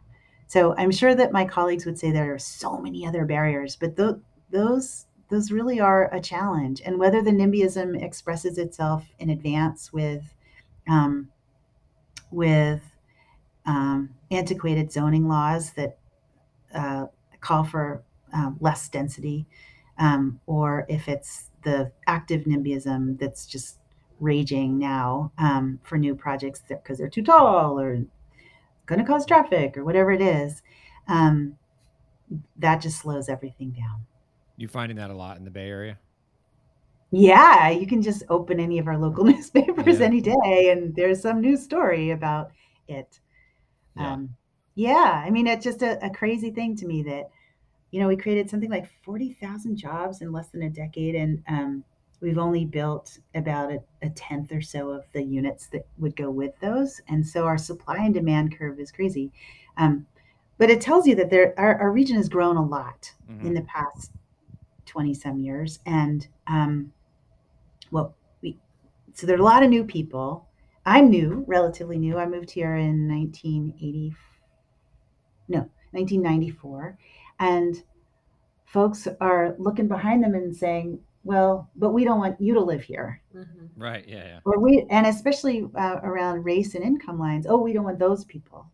[0.47, 3.97] So I'm sure that my colleagues would say there are so many other barriers, but
[3.97, 4.17] th-
[4.51, 6.81] those those really are a challenge.
[6.85, 10.23] And whether the NIMBYism expresses itself in advance with
[10.89, 11.31] um,
[12.31, 12.83] with
[13.65, 15.99] um, antiquated zoning laws that
[16.75, 17.07] uh,
[17.41, 19.47] call for um, less density,
[19.99, 23.79] um, or if it's the active NIMBYism that's just
[24.21, 28.03] raging now um, for new projects because they're too tall or
[28.87, 30.63] going to cause traffic or whatever it is,
[31.09, 31.57] um,
[32.57, 34.07] that just slows everything down.
[34.57, 35.99] You finding that a lot in the Bay Area?
[37.11, 40.07] Yeah, you can just open any of our local newspapers yeah.
[40.07, 42.51] any day, and there's some news story about
[42.89, 43.21] it.
[43.97, 44.13] Yeah.
[44.13, 44.31] Um,
[44.75, 47.31] yeah, I mean, it's just a, a crazy thing to me that,
[47.93, 51.85] you know, we created something like 40,000 jobs in less than a decade, and um,
[52.21, 56.31] we've only built about a, a, tenth or so of the units that would go
[56.31, 57.01] with those.
[57.09, 59.33] And so our supply and demand curve is crazy.
[59.77, 60.07] Um,
[60.59, 63.47] but it tells you that there, our, our region has grown a lot mm-hmm.
[63.47, 64.13] in the past
[64.87, 65.79] 20 some years.
[65.87, 66.93] And um,
[67.91, 68.59] well, we,
[69.13, 70.49] so there are a lot of new people.
[70.85, 72.17] I'm new, relatively new.
[72.19, 74.15] I moved here in 1980,
[75.49, 75.59] no,
[75.91, 76.97] 1994.
[77.41, 77.83] And
[78.65, 82.83] folks are looking behind them and saying, well, but we don't want you to live
[82.83, 83.21] here.
[83.35, 83.83] Mm-hmm.
[83.83, 84.05] Right.
[84.07, 84.25] Yeah.
[84.25, 84.39] Yeah.
[84.45, 87.47] Or we, and especially uh, around race and income lines.
[87.49, 88.71] Oh, we don't want those people,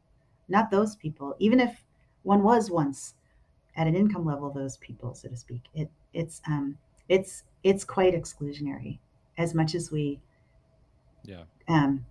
[0.48, 1.34] not those people.
[1.38, 1.82] Even if
[2.24, 3.14] one was once
[3.76, 5.62] at an income level, those people, so to speak.
[5.74, 6.76] It, it's, um,
[7.08, 8.98] it's, it's quite exclusionary
[9.38, 10.20] as much as we,
[11.24, 12.04] yeah, um,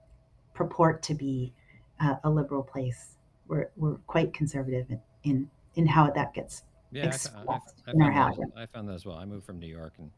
[0.54, 1.54] purport to be
[2.00, 3.18] uh, a liberal place.
[3.48, 8.02] We're, we're quite conservative in, in, in how that gets yeah, I, I, I, in
[8.02, 8.38] our house.
[8.56, 9.18] I found that as well.
[9.18, 10.12] I moved from New York and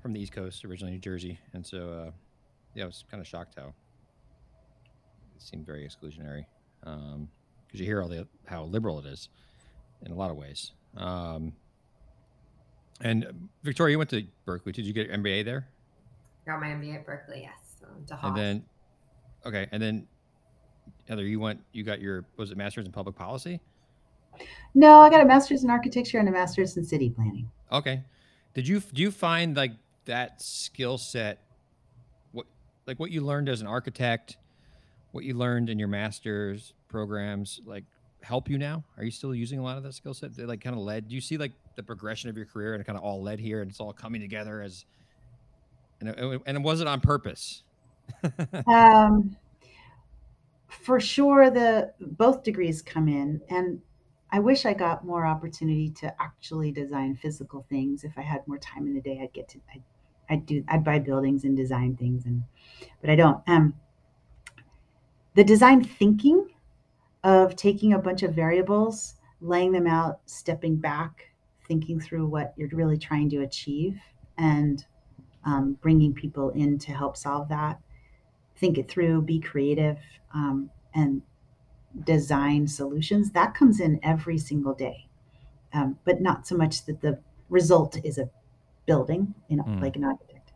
[0.00, 2.10] from the East Coast, originally New Jersey, and so uh,
[2.74, 6.46] yeah, I was kind of shocked how it seemed very exclusionary
[6.80, 7.28] because um,
[7.72, 9.28] you hear all the how liberal it is
[10.04, 10.72] in a lot of ways.
[10.96, 11.52] Um,
[13.02, 13.32] and uh,
[13.62, 14.72] Victoria, you went to Berkeley.
[14.72, 15.66] Did you get an MBA there?
[16.46, 17.76] Got my MBA at Berkeley, yes.
[17.80, 18.64] So, and then,
[19.46, 20.06] okay, and then
[21.08, 21.60] Heather, you went.
[21.72, 23.60] You got your was it master's in public policy?
[24.74, 27.50] No, I got a master's in architecture and a master's in city planning.
[27.72, 28.02] Okay.
[28.54, 29.72] Did you do you find like
[30.04, 31.42] that skill set
[32.32, 32.46] what
[32.86, 34.36] like what you learned as an architect
[35.12, 37.84] what you learned in your master's programs like
[38.22, 40.60] help you now are you still using a lot of that skill set they like
[40.60, 42.98] kind of led do you see like the progression of your career and it kind
[42.98, 44.84] of all led here and it's all coming together as
[46.00, 47.62] and it, and it wasn't on purpose
[48.66, 49.36] um
[50.68, 53.80] for sure the both degrees come in and
[54.32, 58.04] I wish I got more opportunity to actually design physical things.
[58.04, 59.82] If I had more time in the day, I'd get to I'd,
[60.28, 62.44] I'd do I'd buy buildings and design things, and
[63.00, 63.42] but I don't.
[63.48, 63.74] Um,
[65.34, 66.48] the design thinking
[67.24, 71.29] of taking a bunch of variables, laying them out, stepping back,
[71.70, 73.96] thinking through what you're really trying to achieve,
[74.36, 74.84] and
[75.44, 77.78] um, bringing people in to help solve that.
[78.56, 79.98] Think it through, be creative,
[80.34, 81.22] um, and
[82.02, 83.30] design solutions.
[83.30, 85.06] That comes in every single day.
[85.72, 88.28] Um, but not so much that the result is a
[88.86, 89.80] building you know mm.
[89.80, 90.50] like an architect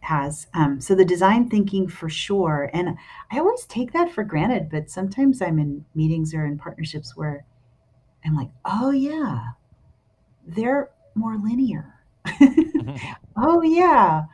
[0.00, 0.48] has.
[0.54, 2.68] Um, so the design thinking for sure.
[2.72, 2.96] And
[3.30, 7.44] i always take that for granted but sometimes i'm in meetings or in partnerships where
[8.24, 9.50] i'm like oh yeah
[10.46, 11.94] they're more linear
[13.36, 14.24] oh yeah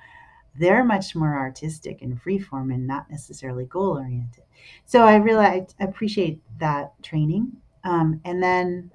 [0.54, 4.44] they're much more artistic and freeform and not necessarily goal oriented.
[4.84, 7.56] So I really I appreciate that training.
[7.84, 8.90] Um, and then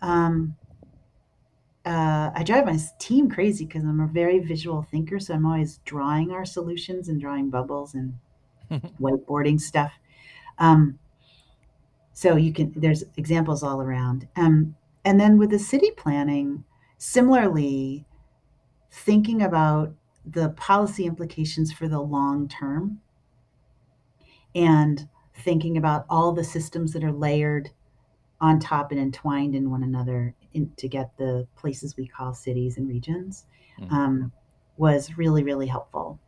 [0.00, 0.56] um,
[1.84, 5.20] uh, I drive my team crazy because I'm a very visual thinker.
[5.20, 8.14] So I'm always drawing our solutions and drawing bubbles and
[9.00, 9.92] whiteboarding stuff.
[10.58, 10.98] Um,
[12.14, 14.26] so you can there's examples all around.
[14.36, 14.74] Um,
[15.04, 16.64] and then with the city planning,
[16.98, 18.06] similarly,
[18.90, 19.92] thinking about
[20.24, 23.00] the policy implications for the long term
[24.54, 27.70] and thinking about all the systems that are layered
[28.40, 32.78] on top and entwined in one another in, to get the places we call cities
[32.78, 33.46] and regions
[33.80, 33.94] mm-hmm.
[33.94, 34.32] um,
[34.76, 36.18] was really really helpful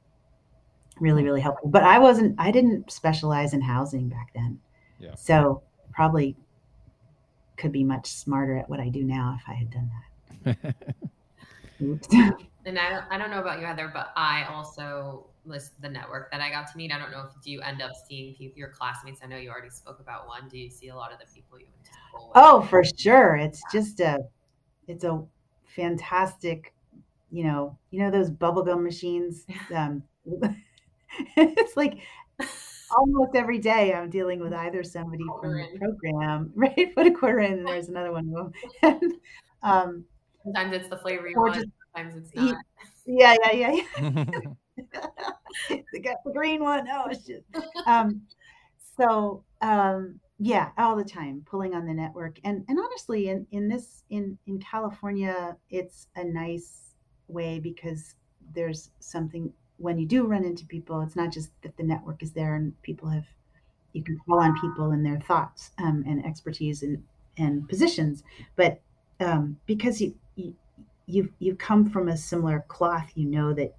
[1.01, 4.59] really really helpful but i wasn't i didn't specialize in housing back then
[4.99, 5.15] yeah.
[5.15, 5.62] so
[5.93, 6.37] probably
[7.57, 9.90] could be much smarter at what i do now if i had done
[10.45, 10.75] that
[11.83, 12.09] Oops.
[12.66, 16.31] and I don't, I don't know about you Heather, but I also list the network
[16.33, 16.92] that I got to meet.
[16.92, 19.21] I don't know if do you end up seeing people, your classmates.
[19.23, 20.49] I know you already spoke about one.
[20.49, 22.37] Do you see a lot of the people you went to school with?
[22.37, 23.37] Oh, for sure.
[23.37, 24.19] It's just a,
[24.88, 25.23] it's a
[25.64, 26.75] fantastic,
[27.31, 29.47] you know, you know those bubblegum machines.
[29.75, 30.03] Um,
[31.37, 31.99] it's like
[32.90, 36.94] almost every day I'm dealing with either somebody from the program, right?
[36.94, 38.53] Put a quarter in, and there's another one of them.
[38.83, 39.12] and,
[39.62, 40.05] um,
[40.44, 41.55] sometimes it's the flavor you want.
[41.55, 42.57] Just, sometimes it's not.
[43.09, 45.79] Yeah, yeah, yeah, yeah.
[45.92, 46.88] they got the green one.
[46.90, 47.44] Oh, it's just.
[47.87, 48.22] Um,
[48.99, 53.68] so um, yeah, all the time pulling on the network, and and honestly, in in
[53.68, 56.96] this in in California, it's a nice
[57.29, 58.16] way because
[58.55, 62.33] there's something when you do run into people, it's not just that the network is
[62.33, 63.27] there and people have
[63.93, 67.03] you can call on people and their thoughts um, and expertise and
[67.39, 68.23] and positions,
[68.55, 68.81] but
[69.21, 70.55] um, because you, you
[71.07, 73.75] you you come from a similar cloth, you know that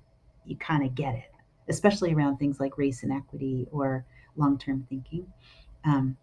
[0.46, 1.32] you kind of get it,
[1.68, 4.06] especially around things like race and equity or
[4.36, 5.28] long term thinking.
[5.86, 6.18] Um,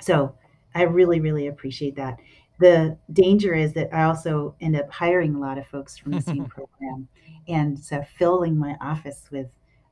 [0.00, 0.34] so
[0.74, 2.18] I really really appreciate that.
[2.60, 6.20] The danger is that I also end up hiring a lot of folks from the
[6.20, 7.08] same program.
[7.48, 9.48] And so filling my office with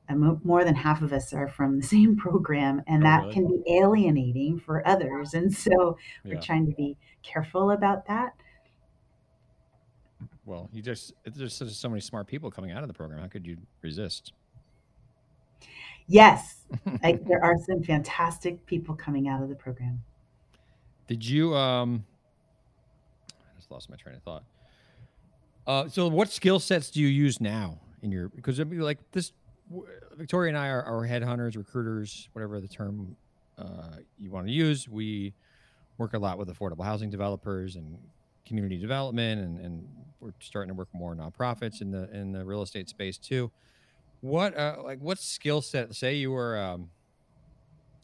[0.07, 3.33] uh, more than half of us are from the same program and oh, that really?
[3.33, 5.33] can be alienating for others.
[5.33, 8.33] And so we're trying to be careful about that.
[10.45, 13.19] Well you just there's just so many smart people coming out of the program.
[13.19, 14.33] How could you resist?
[16.07, 16.65] Yes.
[17.03, 20.01] I, there are some fantastic people coming out of the program.
[21.07, 22.05] Did you um
[23.71, 24.43] lost my train of thought
[25.69, 28.29] uh, so, what skill sets do you use now in your?
[28.29, 29.33] Because I mean, like this,
[30.17, 33.15] Victoria and I are, are headhunters, recruiters, whatever the term
[33.55, 34.89] uh, you want to use.
[34.89, 35.35] We
[35.99, 37.99] work a lot with affordable housing developers and
[38.47, 39.87] community development, and, and
[40.19, 43.51] we're starting to work more nonprofits in the in the real estate space too.
[44.21, 45.93] What uh, like what skill set?
[45.93, 46.89] Say you were um,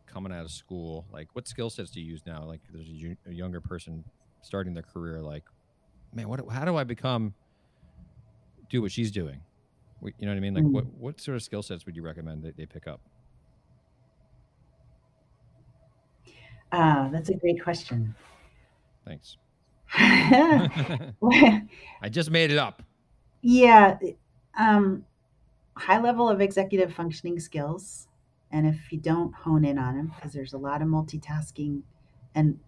[0.06, 2.44] coming out of school, like what skill sets do you use now?
[2.44, 4.04] Like there's a, a younger person
[4.44, 5.46] starting their career, like
[6.16, 6.42] man, what?
[6.50, 7.34] How do I become
[8.70, 9.42] do what she's doing?
[10.02, 10.54] You know what I mean?
[10.54, 10.72] Like, mm.
[10.72, 13.02] what what sort of skill sets would you recommend that they pick up?
[16.72, 18.16] Uh, that's a great question.
[19.06, 19.38] Thanks.
[19.94, 21.62] I
[22.10, 22.82] just made it up.
[23.42, 23.98] Yeah.
[24.58, 25.06] Um,
[25.78, 28.08] high level of executive functioning skills.
[28.52, 31.82] And if you don't hone in on them, because there's a lot of multitasking
[32.34, 32.60] and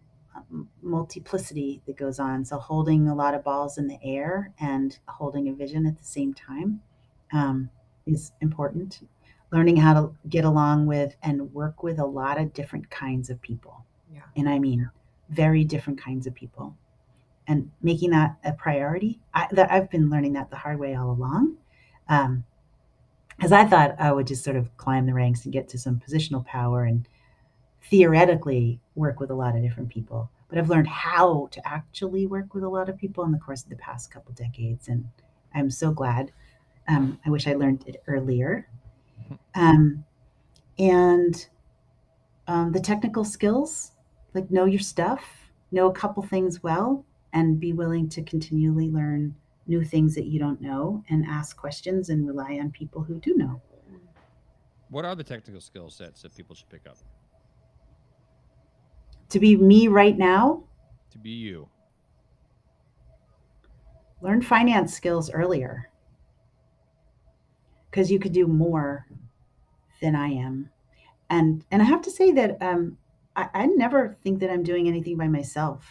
[0.82, 2.46] multiplicity that goes on.
[2.46, 6.04] So holding a lot of balls in the air and holding a vision at the
[6.04, 6.82] same time
[7.34, 7.70] um,
[8.06, 9.08] is important.
[9.52, 13.42] Learning how to get along with and work with a lot of different kinds of
[13.42, 13.86] people.
[14.14, 14.24] Yeah.
[14.36, 14.90] And I mean,
[15.30, 16.76] very different kinds of people.
[17.48, 19.20] And making that a priority.
[19.34, 21.56] I, that, I've been learning that the hard way all along.
[22.10, 22.44] Um,
[23.38, 26.02] because I thought I would just sort of climb the ranks and get to some
[26.06, 27.08] positional power and
[27.90, 32.54] theoretically work with a lot of different people, but I've learned how to actually work
[32.54, 35.08] with a lot of people in the course of the past couple decades, and
[35.54, 36.32] I'm so glad.
[36.88, 38.70] Um, I wish I learned it earlier.
[39.56, 40.06] Um,
[40.80, 41.48] and
[42.48, 43.92] um, the technical skills,
[44.34, 45.24] like know your stuff,
[45.72, 49.36] know a couple things well, and be willing to continually learn
[49.68, 53.36] new things that you don't know and ask questions and rely on people who do
[53.36, 53.62] know.
[54.90, 56.98] What are the technical skill sets that people should pick up?
[59.30, 60.64] To be me right now?
[61.12, 61.70] To be you.
[64.22, 65.90] Learn finance skills earlier
[67.90, 69.06] because you could do more
[70.02, 70.70] than I am.
[71.30, 72.98] And and I have to say that um,
[73.36, 75.86] I, I never think that I'm doing anything by myself.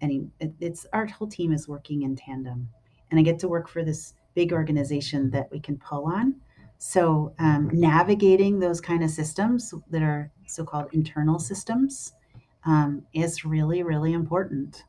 [0.00, 2.68] Any, it, it's our whole team is working in tandem,
[3.10, 6.36] and I get to work for this big organization that we can pull on.
[6.78, 12.12] So um, navigating those kind of systems that are so-called internal systems
[12.66, 14.84] um, is really, really important.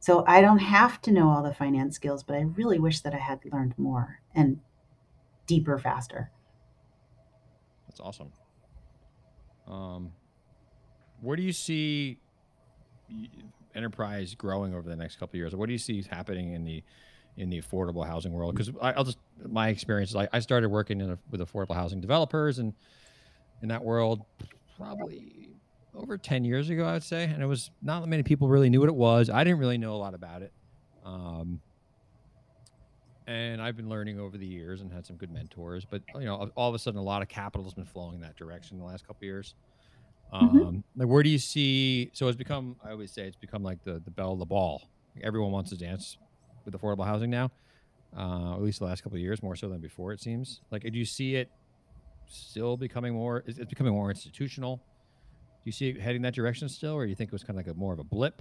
[0.00, 3.14] So I don't have to know all the finance skills, but I really wish that
[3.14, 4.60] I had learned more and
[5.46, 6.30] deeper faster.
[7.88, 8.32] That's awesome.
[9.66, 10.12] Um,
[11.20, 12.18] where do you see
[13.74, 15.56] enterprise growing over the next couple of years?
[15.56, 16.82] What do you see happening in the
[17.36, 18.54] in the affordable housing world?
[18.54, 22.58] Because I'll just my experience is I, I started working a, with affordable housing developers
[22.58, 22.74] and
[23.62, 24.24] in that world
[24.76, 25.55] probably
[25.96, 27.24] over 10 years ago, I would say.
[27.24, 29.30] And it was not that many people really knew what it was.
[29.30, 30.52] I didn't really know a lot about it.
[31.04, 31.60] Um,
[33.26, 35.84] and I've been learning over the years and had some good mentors.
[35.84, 38.20] But, you know, all of a sudden, a lot of capital has been flowing in
[38.20, 39.54] that direction in the last couple years.
[40.32, 40.44] Mm-hmm.
[40.44, 41.00] Um, mm-hmm.
[41.00, 42.10] Like, where do you see?
[42.12, 44.88] So it's become, I always say, it's become like the, the belle of the ball.
[45.22, 46.18] Everyone wants to dance
[46.64, 47.50] with affordable housing now,
[48.16, 50.60] uh, at least the last couple of years, more so than before, it seems.
[50.70, 51.50] Like, do you see it
[52.26, 54.82] still becoming more, it's becoming more institutional?
[55.66, 57.74] You see it heading that direction still, or you think it was kind of like
[57.74, 58.40] a more of a blip?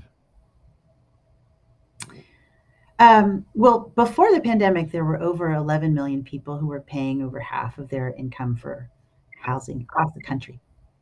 [3.00, 7.40] Um, well, before the pandemic, there were over 11 million people who were paying over
[7.40, 8.90] half of their income for
[9.42, 10.62] housing across the country.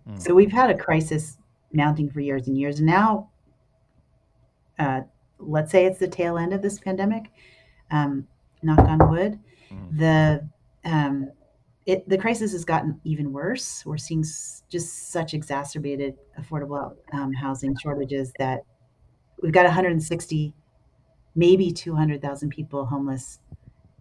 [0.10, 0.20] Mm.
[0.20, 1.38] So we've had a crisis
[1.72, 2.80] mounting for years and years.
[2.80, 3.30] And now,
[4.80, 5.02] uh,
[5.38, 7.26] let's say it's the tail end of this pandemic,
[7.92, 8.28] um,
[8.64, 9.40] knock on wood,
[9.72, 9.98] mm.
[9.98, 10.50] the
[10.86, 11.32] um,
[11.86, 13.86] it, the crisis has gotten even worse.
[13.86, 18.62] We're seeing s- just such exacerbated affordable um, housing shortages that
[19.42, 20.54] we've got 160,
[21.36, 23.40] maybe 200,000 people homeless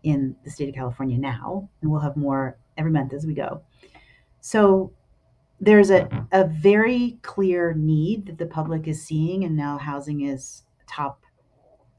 [0.05, 3.63] in the state of California now, and we'll have more every month as we go.
[4.41, 4.93] So
[5.61, 10.65] there's a, a very clear need that the public is seeing, and now housing is
[10.87, 11.21] top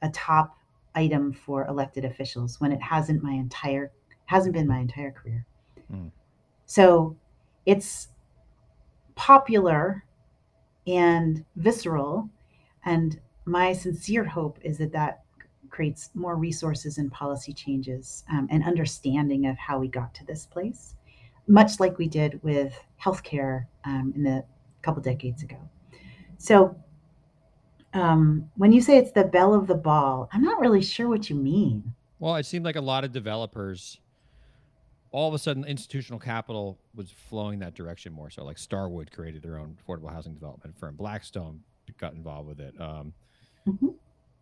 [0.01, 0.57] a top
[0.95, 3.91] item for elected officials when it hasn't my entire
[4.25, 5.45] hasn't been my entire career.
[6.65, 7.15] So
[7.65, 8.09] it's
[9.15, 10.05] popular
[10.87, 12.29] and visceral.
[12.85, 15.23] And my sincere hope is that that
[15.69, 20.45] creates more resources and policy changes um, and understanding of how we got to this
[20.45, 20.95] place,
[21.47, 24.43] much like we did with healthcare um, in the
[24.81, 25.57] couple decades ago.
[26.37, 26.75] So
[27.93, 31.29] um, when you say it's the belle of the ball, I'm not really sure what
[31.29, 31.93] you mean.
[32.19, 33.99] Well, it seemed like a lot of developers
[35.13, 38.43] all of a sudden institutional capital was flowing that direction more so.
[38.43, 40.95] Like starwood created their own affordable housing development firm.
[40.95, 41.61] Blackstone
[41.99, 42.73] got involved with it.
[42.81, 43.13] Um,
[43.67, 43.89] mm-hmm.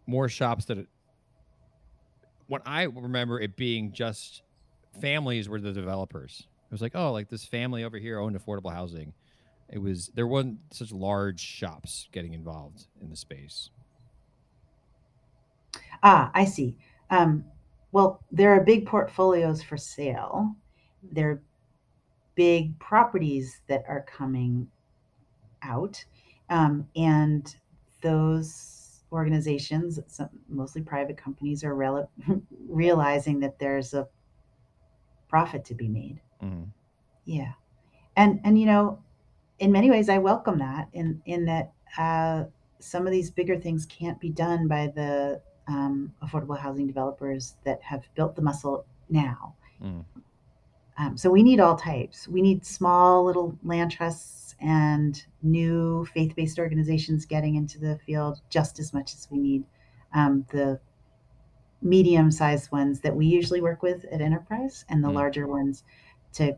[0.08, 0.88] more shops that
[2.48, 4.42] when i remember it being just
[5.00, 6.48] families were the developers.
[6.66, 9.14] It was like oh like this family over here owned affordable housing.
[9.70, 13.70] It was there wasn't such large shops getting involved in the space.
[16.02, 16.78] Ah i see.
[17.10, 17.44] Um,
[17.92, 20.56] well, there are big portfolios for sale.
[21.04, 21.44] There are
[22.36, 24.68] big properties that are coming
[25.62, 26.04] out.
[26.50, 27.54] Um, and
[28.02, 32.10] those organizations, some, mostly private companies, are rel-
[32.68, 34.08] realizing that there's a
[35.28, 36.22] profit to be made.
[36.42, 36.64] Mm-hmm.
[37.26, 37.54] Yeah.
[38.16, 39.02] And, and, you know,
[39.60, 42.46] in many ways, I welcome that in, in that uh,
[42.80, 45.42] some of these bigger things can't be done by the
[45.72, 49.56] um, affordable housing developers that have built the muscle now.
[49.82, 50.04] Mm.
[50.98, 52.28] Um, so we need all types.
[52.28, 58.42] We need small little land trusts and new faith based organizations getting into the field
[58.50, 59.64] just as much as we need
[60.14, 60.80] um, the
[61.82, 65.16] medium sized ones that we usually work with at Enterprise and the mm.
[65.16, 65.84] larger ones
[66.34, 66.56] to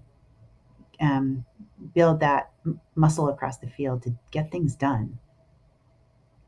[1.00, 1.46] um,
[1.94, 2.52] build that
[2.96, 5.18] muscle across the field to get things done.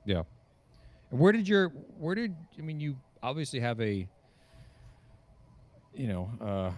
[0.06, 0.24] Yeah.
[1.16, 4.08] Where did your where did I mean you obviously have a
[5.94, 6.72] you know uh,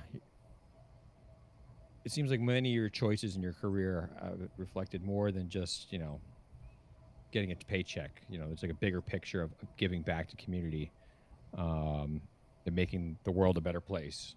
[2.06, 5.92] it seems like many of your choices in your career uh, reflected more than just
[5.92, 6.22] you know
[7.32, 8.22] getting a paycheck.
[8.30, 10.92] You know, it's like a bigger picture of, giving back to community
[11.58, 12.22] um,
[12.66, 14.36] and making the world a better place.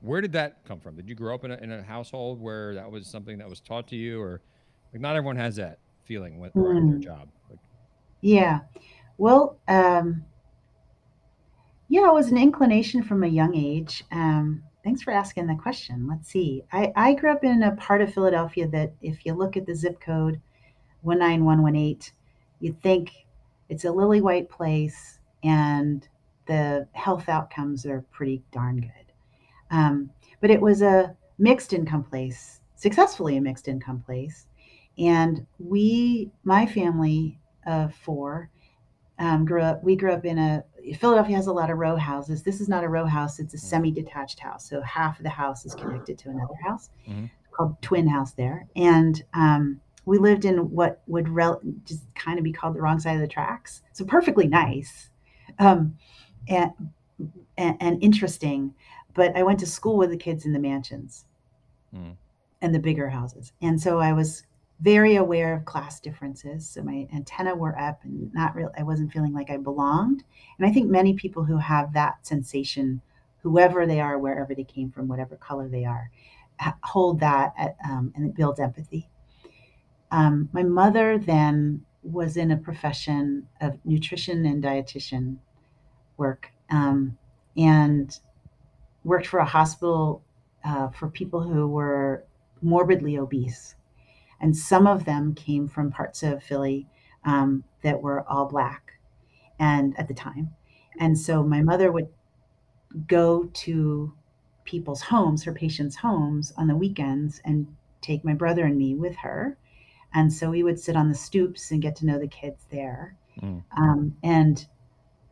[0.00, 0.96] Where did that come from?
[0.96, 3.60] Did you grow up in a, in a household where that was something that was
[3.60, 4.40] taught to you, or
[4.92, 6.90] like not everyone has that feeling when they're mm.
[6.92, 7.28] their job?
[7.50, 7.58] Like,
[8.20, 8.60] yeah,
[9.18, 10.24] well, um,
[11.88, 14.04] yeah, it was an inclination from a young age.
[14.12, 16.06] Um, thanks for asking the question.
[16.08, 16.62] Let's see.
[16.72, 19.74] I, I grew up in a part of Philadelphia that, if you look at the
[19.74, 20.40] zip code
[21.02, 22.12] 19118,
[22.60, 23.10] you'd think
[23.68, 26.08] it's a lily white place and
[26.46, 29.12] the health outcomes are pretty darn good.
[29.70, 30.10] Um,
[30.40, 34.46] but it was a mixed income place, successfully a mixed income place.
[34.96, 38.50] And we, my family of four,
[39.18, 40.64] um, grew up we grew up in a
[40.96, 43.56] philadelphia has a lot of row houses this is not a row house it's a
[43.56, 43.66] mm-hmm.
[43.66, 47.26] semi-detached house so half of the house is connected to another house mm-hmm.
[47.52, 52.44] called twin house there and um, we lived in what would rel- just kind of
[52.44, 55.10] be called the wrong side of the tracks so perfectly nice
[55.58, 55.96] um,
[56.48, 56.72] and,
[57.56, 58.74] and, and interesting
[59.14, 61.26] but i went to school with the kids in the mansions
[61.94, 62.16] mm.
[62.62, 64.44] and the bigger houses and so i was
[64.80, 66.68] very aware of class differences.
[66.68, 70.22] So my antenna were up and not real I wasn't feeling like I belonged.
[70.58, 73.00] And I think many people who have that sensation,
[73.42, 76.10] whoever they are, wherever they came from, whatever color they are,
[76.82, 79.08] hold that at, um, and it builds empathy.
[80.10, 85.38] Um, my mother then was in a profession of nutrition and dietitian
[86.16, 87.18] work um,
[87.56, 88.18] and
[89.04, 90.22] worked for a hospital
[90.64, 92.24] uh, for people who were
[92.62, 93.74] morbidly obese
[94.40, 96.86] and some of them came from parts of Philly
[97.24, 98.92] um, that were all black,
[99.58, 100.50] and at the time,
[100.98, 102.08] and so my mother would
[103.06, 104.12] go to
[104.64, 107.66] people's homes, her patients' homes, on the weekends, and
[108.00, 109.56] take my brother and me with her,
[110.14, 113.16] and so we would sit on the stoops and get to know the kids there,
[113.40, 113.62] mm.
[113.76, 114.66] um, and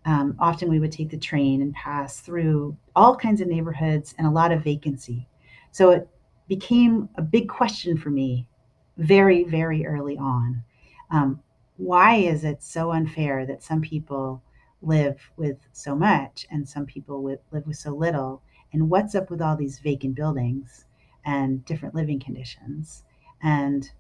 [0.07, 4.27] um, often we would take the train and pass through all kinds of neighborhoods and
[4.27, 5.29] a lot of vacancy.
[5.73, 6.09] So it
[6.49, 8.47] became a big question for me
[8.97, 10.63] very, very early on.
[11.11, 11.41] Um,
[11.77, 14.43] why is it so unfair that some people
[14.83, 18.43] live with so much and some people with, live with so little?
[18.73, 20.85] And what's up with all these vacant buildings
[21.25, 23.05] and different living conditions?
[23.43, 23.91] And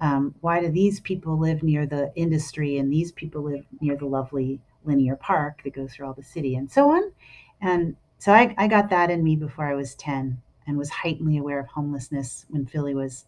[0.00, 4.06] um, why do these people live near the industry and these people live near the
[4.06, 7.12] lovely linear park that goes through all the city and so on?
[7.60, 11.38] And so I, I got that in me before I was 10 and was heightenedly
[11.38, 13.26] aware of homelessness when Philly was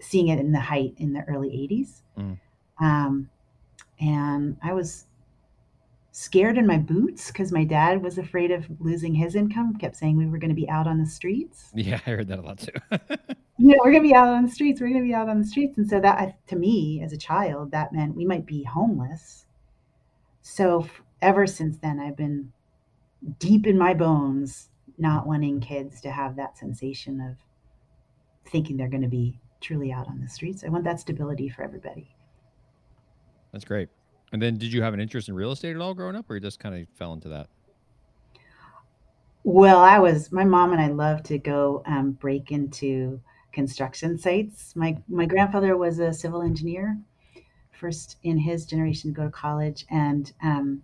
[0.00, 2.02] seeing it in the height in the early 80s.
[2.18, 2.38] Mm.
[2.80, 3.30] Um,
[4.00, 5.06] and I was
[6.12, 10.16] scared in my boots because my dad was afraid of losing his income, kept saying
[10.16, 11.70] we were going to be out on the streets.
[11.74, 12.72] Yeah, I heard that a lot too.
[13.58, 14.80] yeah, we're going to be out on the streets.
[14.80, 15.78] We're going to be out on the streets.
[15.78, 19.46] And so that, to me, as a child, that meant we might be homeless.
[20.42, 20.88] So
[21.22, 22.52] ever since then, I've been
[23.38, 27.36] deep in my bones not wanting kids to have that sensation of
[28.50, 30.64] thinking they're going to be truly out on the streets.
[30.64, 32.14] I want that stability for everybody.
[33.52, 33.88] That's great.
[34.32, 36.34] And then did you have an interest in real estate at all growing up or
[36.34, 37.48] you just kind of fell into that?
[39.42, 43.20] Well, I was my mom and I loved to go um, break into
[43.52, 44.76] construction sites.
[44.76, 46.98] My my grandfather was a civil engineer,
[47.72, 50.82] first in his generation to go to college, and um,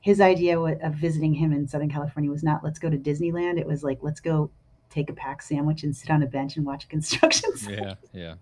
[0.00, 3.58] his idea of visiting him in Southern California was not let's go to Disneyland.
[3.58, 4.50] It was like let's go
[4.90, 7.78] take a pack sandwich and sit on a bench and watch a construction site.
[7.78, 8.34] Yeah, yeah.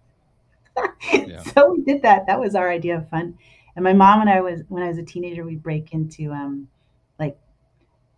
[1.12, 1.42] yeah.
[1.42, 2.26] so we did that.
[2.26, 3.38] That was our idea of fun.
[3.76, 6.68] And my mom and I was when I was a teenager, we'd break into um,
[7.18, 7.36] like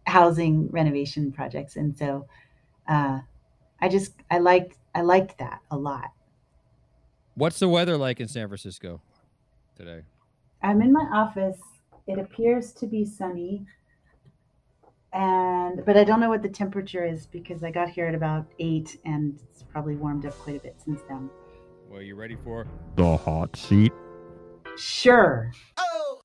[0.06, 2.26] housing renovation projects, and so
[2.88, 3.20] uh,
[3.80, 6.10] I just I liked I liked that a lot.
[7.34, 9.00] What's the weather like in San Francisco
[9.76, 10.02] today?
[10.62, 11.58] I'm in my office
[12.06, 13.66] it appears to be sunny.
[15.16, 18.44] And but I don't know what the temperature is because I got here at about
[18.58, 21.30] eight and it's probably warmed up quite a bit since then.
[21.88, 23.94] Well, you ready for the hot seat?
[24.76, 25.50] Sure.
[25.78, 26.20] Oh.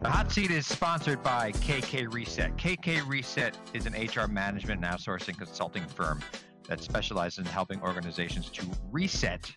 [0.00, 2.56] The hot seat is sponsored by KK Reset.
[2.56, 6.22] KK Reset is an HR management and outsourcing consulting firm
[6.68, 9.54] that specializes in helping organizations to reset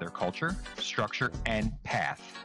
[0.00, 2.44] their culture, structure, and path.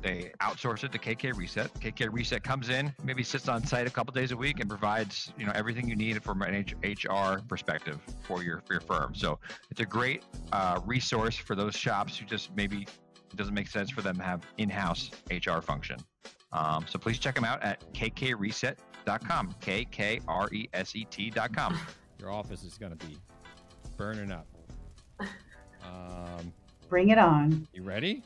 [0.00, 1.72] they outsource it to KK Reset.
[1.74, 5.32] KK Reset comes in, maybe sits on site a couple days a week, and provides
[5.38, 9.14] you know everything you need from an HR perspective for your for your firm.
[9.14, 9.38] So
[9.70, 10.22] it's a great
[10.52, 14.22] uh, resource for those shops who just maybe it doesn't make sense for them to
[14.22, 15.98] have in-house HR function.
[16.52, 19.54] Um, so please check them out at kkreset.com.
[19.60, 21.78] K K R E S E T.com.
[22.20, 23.18] Your office is going to be
[23.96, 24.46] burning up.
[25.84, 26.52] Um,
[26.88, 27.66] Bring it on.
[27.72, 28.22] You ready?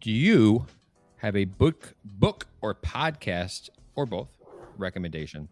[0.00, 0.64] Do you
[1.20, 4.28] have a book, book or podcast or both
[4.76, 5.48] recommendation?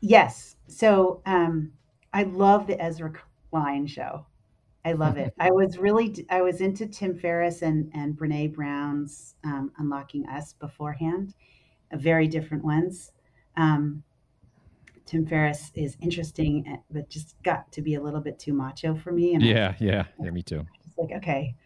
[0.00, 0.56] Yes.
[0.66, 1.72] So um,
[2.12, 3.12] I love the Ezra
[3.50, 4.26] Klein show.
[4.84, 5.34] I love it.
[5.38, 10.54] I was really I was into Tim Ferriss and and Brene Brown's um, Unlocking Us
[10.54, 11.34] beforehand,
[11.92, 13.12] very different ones.
[13.56, 14.02] Um,
[15.04, 18.94] Tim Ferriss is interesting, eh, but just got to be a little bit too macho
[18.94, 19.34] for me.
[19.34, 20.66] And yeah, I, yeah, yeah, me too.
[20.84, 21.56] It's like okay,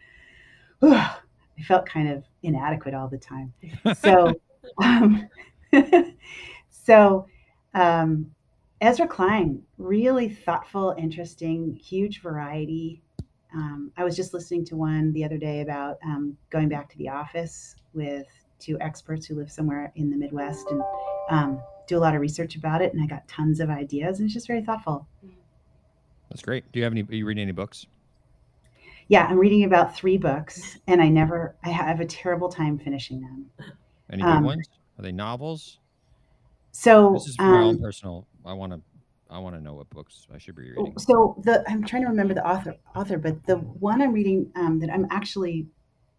[1.57, 3.53] I felt kind of inadequate all the time.
[3.95, 4.33] So,
[4.83, 5.29] um,
[6.69, 7.27] so
[7.73, 8.31] um,
[8.81, 13.01] Ezra Klein, really thoughtful, interesting, huge variety.
[13.53, 16.97] Um, I was just listening to one the other day about um, going back to
[16.97, 18.27] the office with
[18.59, 20.81] two experts who live somewhere in the Midwest and
[21.29, 22.93] um, do a lot of research about it.
[22.93, 25.07] And I got tons of ideas, and it's just very thoughtful.
[26.29, 26.69] That's great.
[26.71, 27.03] Do you have any?
[27.03, 27.85] Are you reading any books?
[29.07, 33.21] Yeah, I'm reading about three books, and I never, I have a terrible time finishing
[33.21, 33.45] them.
[34.11, 34.67] Any good um, ones?
[34.97, 35.79] Are they novels?
[36.71, 38.27] So this is for um, my own personal.
[38.45, 38.81] I want to,
[39.29, 40.93] I want to know what books I should be reading.
[40.97, 44.79] So the I'm trying to remember the author, author, but the one I'm reading um,
[44.79, 45.67] that I'm actually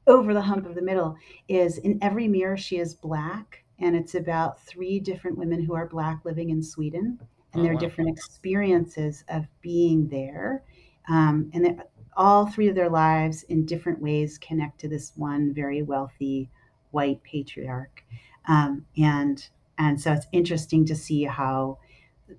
[0.06, 1.16] over the hump of the middle
[1.48, 5.86] is "In Every Mirror She Is Black," and it's about three different women who are
[5.86, 7.18] black living in Sweden
[7.52, 7.80] and oh, their wow.
[7.80, 10.62] different experiences of being there.
[11.08, 11.82] Um, and
[12.16, 16.50] all three of their lives in different ways connect to this one very wealthy
[16.90, 18.02] white patriarch.
[18.48, 19.46] Um, and
[19.78, 21.78] and so it's interesting to see how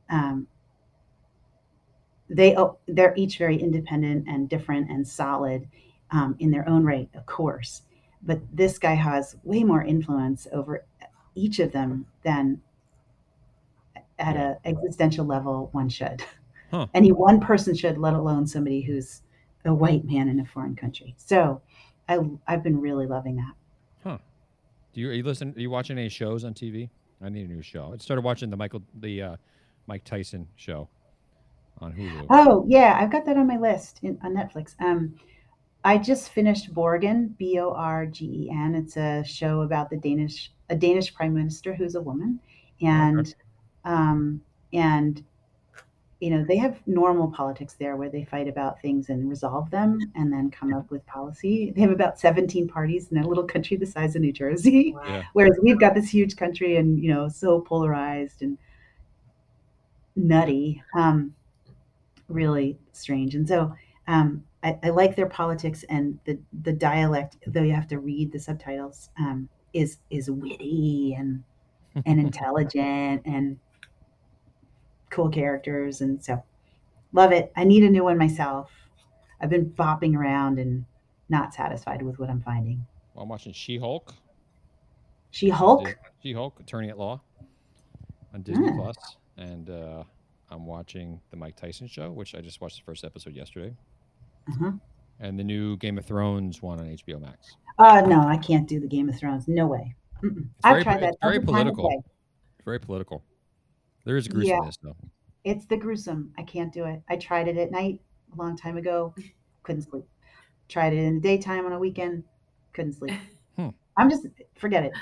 [0.10, 0.48] um,
[2.30, 5.68] they oh, they're each very independent and different and solid
[6.12, 7.84] um, in their own right, of course.
[8.24, 10.86] But this guy has way more influence over
[11.36, 12.62] each of them than
[14.20, 16.24] at a existential level one should.
[16.72, 16.88] Huh.
[16.94, 19.22] Any one person should, let alone somebody who's
[19.68, 21.16] a white man in a foreign country.
[21.18, 21.62] So
[22.08, 23.54] I I've been really loving that.
[24.04, 24.18] Huh.
[24.94, 25.54] Do you, are you listen?
[25.56, 26.90] Are you watching any shows on TV?
[27.22, 27.92] I need a new show.
[27.94, 29.36] I started watching the Michael the uh,
[29.88, 30.90] Mike Tyson show
[31.80, 32.28] on Hulu.
[32.30, 34.76] Oh yeah, I've got that on my list in, on Netflix.
[34.80, 35.16] Um,
[35.84, 38.76] I just finished Borgen, B O R G E N.
[38.76, 42.40] It's a show about the Danish a Danish prime minister who's a woman,
[42.82, 43.34] and okay.
[43.86, 44.42] um,
[44.74, 45.24] and
[46.20, 50.00] you know they have normal politics there where they fight about things and resolve them
[50.16, 51.72] and then come up with policy.
[51.76, 55.24] They have about 17 parties in a little country the size of new jersey wow.
[55.34, 58.58] whereas we've got this huge country and you know so polarized and
[60.16, 61.34] nutty um,
[62.28, 63.36] really strange.
[63.36, 63.74] And so
[64.08, 68.32] um, I, I, like their politics and the the dialect though you have to read
[68.32, 71.44] the subtitles um, is is witty and
[72.06, 73.60] and intelligent and
[75.10, 76.44] cool characters, and so
[77.14, 77.52] love it.
[77.56, 78.70] I need a new one myself.
[79.42, 80.86] I've been bopping around and
[81.30, 82.86] not satisfied with what I'm finding.
[83.14, 84.14] Well, I'm watching She Hulk.
[85.32, 85.96] She Hulk.
[86.24, 87.22] She Hulk, Attorney at Law,
[88.34, 88.76] on Disney ah.
[88.76, 88.96] Plus,
[89.38, 90.04] and uh,
[90.50, 93.76] I'm watching the Mike Tyson show, which I just watched the first episode yesterday,
[94.50, 94.72] uh-huh.
[95.20, 97.56] and the new Game of Thrones one on HBO Max.
[97.80, 99.48] Uh no, I can't do the Game of Thrones.
[99.48, 99.96] No way.
[100.64, 101.16] I've tried that.
[101.22, 102.04] Very political.
[102.66, 103.24] Very political.
[104.08, 104.92] There is gruesomeness yeah.
[104.92, 105.10] though.
[105.44, 106.32] It's the gruesome.
[106.38, 107.02] I can't do it.
[107.10, 108.00] I tried it at night
[108.34, 109.14] a long time ago.
[109.64, 110.06] Couldn't sleep.
[110.70, 112.24] Tried it in the daytime on a weekend.
[112.72, 113.12] Couldn't sleep.
[113.58, 113.70] Hmm.
[113.98, 114.94] I'm just forget it.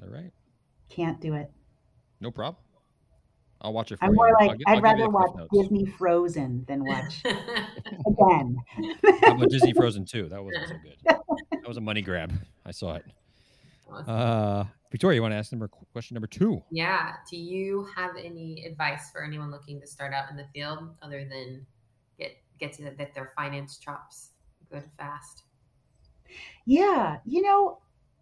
[0.00, 0.30] All right.
[0.88, 1.50] Can't do it.
[2.20, 2.62] No problem.
[3.60, 3.98] I'll watch it.
[3.98, 4.16] For I'm you.
[4.16, 5.50] more like i would rather watch notes.
[5.52, 8.56] Disney Frozen than watch again.
[9.22, 10.28] How about Disney Frozen too?
[10.28, 11.16] That wasn't so good.
[11.50, 12.32] That was a money grab.
[12.64, 13.04] I saw it.
[14.06, 14.64] Uh,
[14.94, 16.62] Victoria, you want to ask number question number two?
[16.70, 17.14] Yeah.
[17.28, 21.26] Do you have any advice for anyone looking to start out in the field other
[21.28, 21.66] than
[22.16, 24.30] get get to that their finance chops
[24.70, 25.42] good fast?
[26.64, 27.80] Yeah, you know,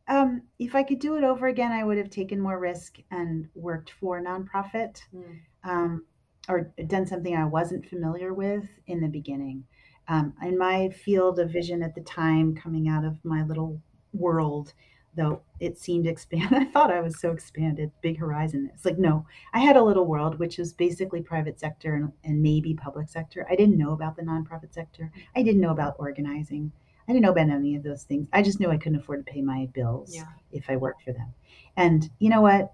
[0.08, 3.50] um, if I could do it over again, I would have taken more risk and
[3.54, 5.40] worked for a nonprofit, mm.
[5.64, 6.06] um,
[6.48, 9.64] or done something I wasn't familiar with in the beginning.
[10.08, 13.78] Um, in my field of vision at the time, coming out of my little
[14.14, 14.72] world,
[15.14, 16.52] though it seemed expanded.
[16.62, 18.70] I thought I was so expanded, big horizon.
[18.74, 22.42] It's like, no, I had a little world, which was basically private sector and, and
[22.42, 23.46] maybe public sector.
[23.50, 25.10] I didn't know about the nonprofit sector.
[25.36, 26.72] I didn't know about organizing.
[27.08, 28.28] I didn't know about any of those things.
[28.32, 30.24] I just knew I couldn't afford to pay my bills yeah.
[30.50, 31.32] if I worked for them.
[31.76, 32.72] And you know what?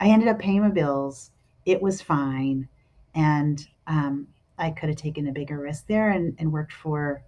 [0.00, 1.30] I ended up paying my bills.
[1.66, 2.68] It was fine.
[3.14, 4.26] And um,
[4.58, 7.22] I could have taken a bigger risk there and, and worked for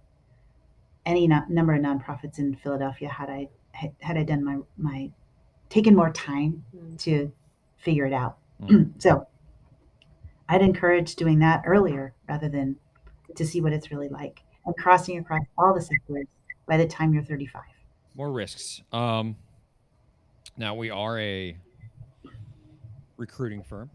[1.05, 5.11] any no- number of nonprofits in Philadelphia had I had I done my my
[5.69, 6.97] taken more time mm.
[6.99, 7.31] to
[7.77, 8.37] figure it out.
[8.61, 8.91] Mm.
[9.01, 9.27] so
[10.47, 12.77] I'd encourage doing that earlier rather than
[13.35, 16.27] to see what it's really like and crossing across all the sectors
[16.67, 17.61] by the time you're 35.
[18.15, 18.81] More risks.
[18.91, 19.35] Um,
[20.57, 21.57] now we are a
[23.17, 23.89] recruiting firm,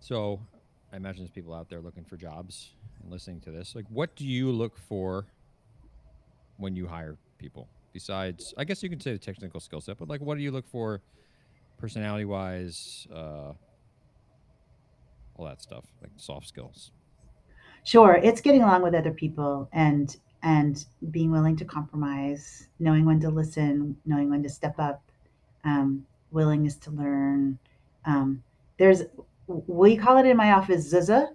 [0.00, 0.40] so
[0.92, 2.72] I imagine there's people out there looking for jobs
[3.02, 3.74] and listening to this.
[3.74, 5.26] Like, what do you look for
[6.58, 7.68] when you hire people?
[7.92, 10.50] Besides i guess you can say the technical skill set but like what do you
[10.50, 11.00] look for
[11.78, 13.52] personality wise uh,
[15.36, 16.90] all that stuff like soft skills?
[17.84, 23.20] Sure it's getting along with other people and and being willing to compromise knowing when
[23.20, 25.02] to listen knowing when to step up
[25.64, 27.58] um, willingness to learn.
[28.04, 28.42] Um,
[28.78, 29.02] there's
[29.46, 31.28] we call it in my office zuza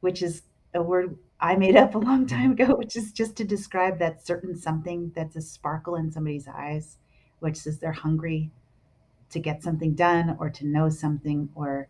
[0.00, 0.42] which is
[0.74, 4.24] a word I made up a long time ago, which is just to describe that
[4.26, 6.98] certain something that's a sparkle in somebody's eyes,
[7.38, 8.50] which says they're hungry
[9.30, 11.88] to get something done or to know something, or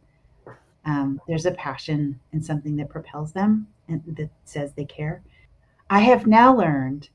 [0.84, 5.22] um, there's a passion in something that propels them and that says they care.
[5.88, 7.08] I have now learned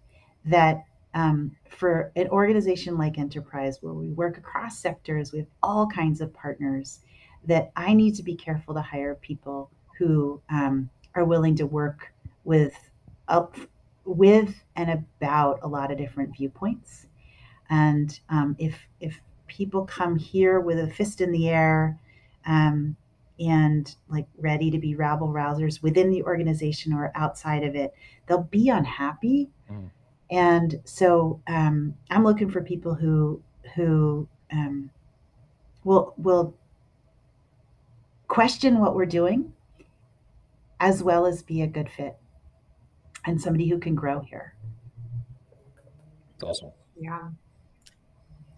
[0.43, 5.87] that um, for an organization like Enterprise, where we work across sectors, we have all
[5.87, 6.99] kinds of partners,
[7.45, 12.11] that I need to be careful to hire people who um, are willing to work
[12.45, 12.73] with
[13.27, 13.57] up
[14.05, 17.07] with and about a lot of different viewpoints.
[17.69, 21.99] And um, if if people come here with a fist in the air
[22.45, 22.95] um,
[23.39, 27.93] and like ready to be rabble rousers within the organization or outside of it,
[28.27, 29.49] they'll be unhappy.
[29.69, 29.89] Mm.
[30.31, 33.41] And so um, I'm looking for people who
[33.75, 34.91] who um,
[35.83, 36.55] will will
[38.27, 39.53] question what we're doing
[40.79, 42.17] as well as be a good fit
[43.25, 44.55] and somebody who can grow here.
[46.35, 46.71] It's awesome.
[46.99, 47.29] Yeah.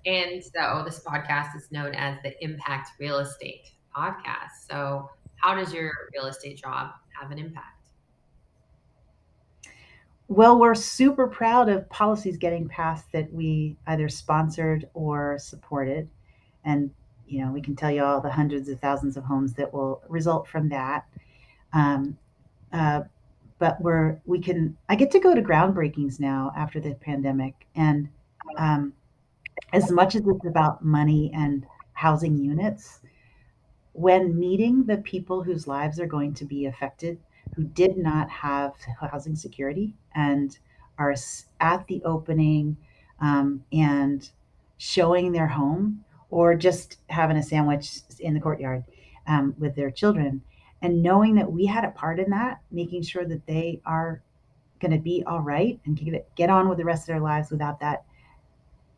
[0.05, 4.67] And so this podcast is known as the Impact Real Estate Podcast.
[4.69, 7.89] So, how does your real estate job have an impact?
[10.29, 16.09] Well, we're super proud of policies getting passed that we either sponsored or supported.
[16.65, 16.91] And,
[17.27, 20.01] you know, we can tell you all the hundreds of thousands of homes that will
[20.09, 21.05] result from that.
[21.71, 22.17] Um,
[22.73, 23.01] uh,
[23.59, 27.65] but we're, we can, I get to go to groundbreakings now after the pandemic.
[27.75, 28.09] And
[28.57, 28.93] um,
[29.73, 32.99] as much as it's about money and housing units,
[33.93, 37.17] when meeting the people whose lives are going to be affected
[37.55, 38.73] who did not have
[39.11, 40.59] housing security and
[40.97, 41.15] are
[41.59, 42.77] at the opening
[43.19, 44.29] um, and
[44.77, 48.83] showing their home or just having a sandwich in the courtyard
[49.27, 50.41] um, with their children
[50.81, 54.21] and knowing that we had a part in that making sure that they are
[54.79, 57.49] going to be all right and get, get on with the rest of their lives
[57.49, 58.03] without that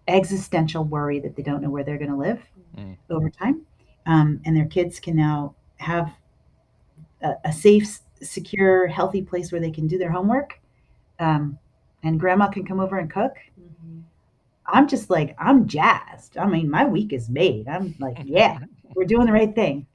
[0.07, 2.41] existential worry that they don't know where they're going to live
[2.77, 2.97] mm.
[3.09, 3.61] over time.
[4.05, 6.11] Um, and their kids can now have
[7.21, 10.59] a, a, safe secure healthy place where they can do their homework.
[11.19, 11.57] Um,
[12.03, 13.35] and grandma can come over and cook.
[13.59, 13.99] Mm-hmm.
[14.67, 16.37] i'm just like i'm jazzed.
[16.37, 17.67] I mean my week is made.
[17.67, 18.59] I'm like yeah
[18.95, 19.85] we're doing the right thing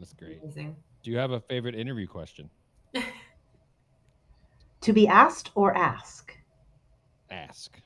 [0.00, 0.74] that's great Amazing.
[1.02, 2.50] do you have a favorite interview question
[4.80, 6.34] to be asked or ask
[7.30, 7.78] ask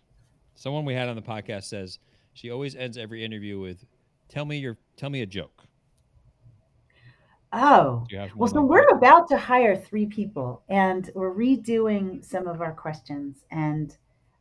[0.55, 1.99] someone we had on the podcast says
[2.33, 3.85] she always ends every interview with
[4.29, 5.65] tell me your tell me a joke
[7.57, 8.05] Oh,
[8.35, 8.97] well, so like we're that?
[8.97, 13.45] about to hire three people and we're redoing some of our questions.
[13.53, 13.97] And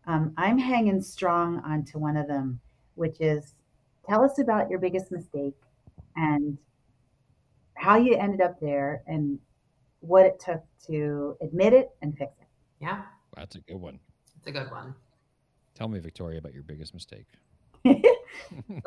[0.08, 2.60] um, I'm hanging strong onto one of them,
[2.96, 3.54] which is
[4.10, 5.56] tell us about your biggest mistake
[6.16, 6.58] and
[7.84, 9.38] how you ended up there and
[10.00, 12.48] what it took to admit it and fix it.
[12.80, 13.02] Yeah.
[13.36, 14.00] That's a good one.
[14.38, 14.96] It's a good one.
[15.76, 17.26] Tell me, Victoria, about your biggest mistake.
[17.84, 18.16] the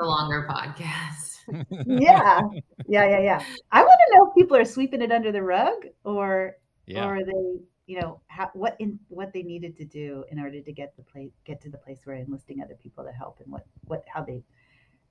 [0.01, 1.41] longer podcast.
[1.87, 2.41] yeah.
[2.89, 3.43] Yeah, yeah, yeah.
[3.71, 5.75] I want to know if people are sweeping it under the rug
[6.05, 7.07] or yeah.
[7.07, 10.73] or they, you know, how, what in what they needed to do in order to
[10.73, 13.67] get the place get to the place where enlisting other people to help and what
[13.85, 14.43] what how they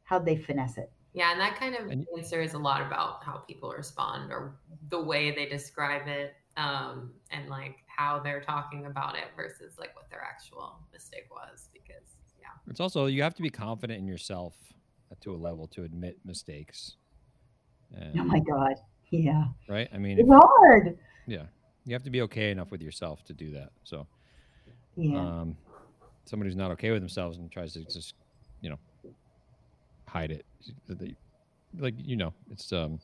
[0.06, 0.92] how they finesse it.
[1.16, 4.58] Yeah, and that kind of and, answer is a lot about how people respond or
[4.90, 9.96] the way they describe it, um, and like how they're talking about it versus like
[9.96, 11.70] what their actual mistake was.
[11.72, 12.48] Because yeah.
[12.68, 14.56] it's also you have to be confident in yourself
[15.22, 16.98] to a level to admit mistakes.
[17.96, 18.76] And, oh my god.
[19.10, 19.46] Yeah.
[19.70, 19.88] Right?
[19.94, 20.98] I mean, it's if, hard.
[21.28, 21.44] Yeah.
[21.86, 23.70] You have to be okay enough with yourself to do that.
[23.86, 24.06] So
[24.98, 25.18] yeah.
[25.18, 25.56] Um
[26.26, 28.16] somebody who's not okay with themselves and tries to just,
[28.60, 28.80] you know,
[30.08, 30.46] hide it.
[31.78, 33.00] Like, you know, it's um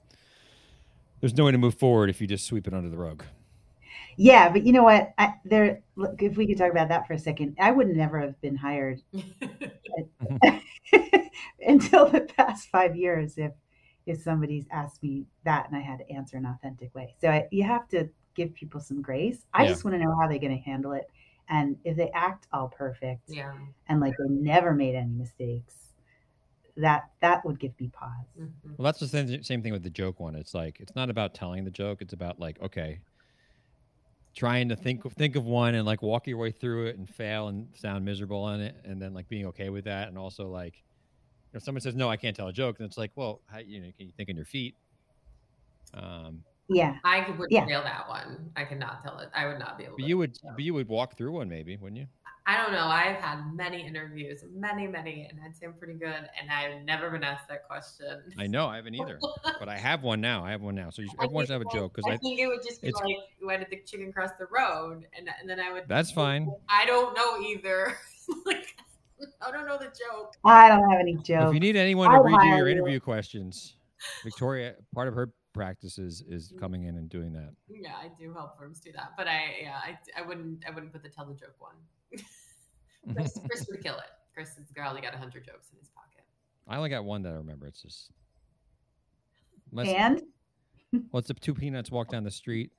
[1.19, 3.23] there's no way to move forward if you just sweep it under the rug.
[4.17, 5.13] Yeah, but you know what?
[5.17, 8.19] I, there, look, if we could talk about that for a second, I would never
[8.19, 9.01] have been hired
[11.59, 13.51] until the past five years if
[14.07, 17.13] if somebody's asked me that and I had to answer an authentic way.
[17.21, 19.45] So I, you have to give people some grace.
[19.53, 19.69] I yeah.
[19.69, 21.09] just want to know how they're going to handle it,
[21.49, 23.53] and if they act all perfect, yeah,
[23.87, 25.75] and like they never made any mistakes,
[26.77, 28.09] that that would give me pause.
[28.39, 28.73] Mm-hmm.
[28.77, 30.35] Well, that's the same, same thing with the joke one.
[30.35, 32.99] It's like it's not about telling the joke; it's about like okay,
[34.35, 37.49] trying to think think of one and like walk your way through it and fail
[37.49, 40.83] and sound miserable on it and then like being okay with that and also like
[41.53, 43.81] if someone says no i can't tell a joke then it's like well how, you
[43.81, 44.75] know can you think on your feet
[45.93, 47.65] um yeah i would yeah.
[47.65, 50.37] fail that one i cannot tell it i would not be able but you would
[50.55, 52.07] but you would walk through one maybe wouldn't you
[52.47, 52.87] I don't know.
[52.87, 56.07] I've had many interviews, many, many, and I'd say I'm pretty good.
[56.09, 58.23] And I've never been asked that question.
[58.37, 59.19] I know I haven't either,
[59.59, 60.43] but I have one now.
[60.43, 60.89] I have one now.
[60.89, 62.91] So you, everyone should have a joke because I, I, think it would just be
[62.91, 63.05] like,
[63.41, 65.87] "Why did the chicken cross the road?" And, and then I would.
[65.87, 66.51] That's fine.
[66.67, 67.95] I don't know either.
[68.45, 68.75] like,
[69.45, 70.35] I don't know the joke.
[70.43, 71.49] I don't have any joke.
[71.49, 73.75] If you need anyone to redo your interview questions,
[74.23, 76.59] Victoria, part of her practices is mm.
[76.59, 77.51] coming in and doing that.
[77.69, 80.91] Yeah, I do help firms do that, but I yeah, I, I wouldn't I wouldn't
[80.91, 81.75] put the tell the joke one.
[83.13, 84.09] Chris, Chris would kill it.
[84.33, 86.23] Chris has probably got hundred jokes in his pocket.
[86.67, 87.67] I only got one that I remember.
[87.67, 88.11] It's just
[89.77, 90.21] and
[91.11, 92.71] well, it's two peanuts walk down the street.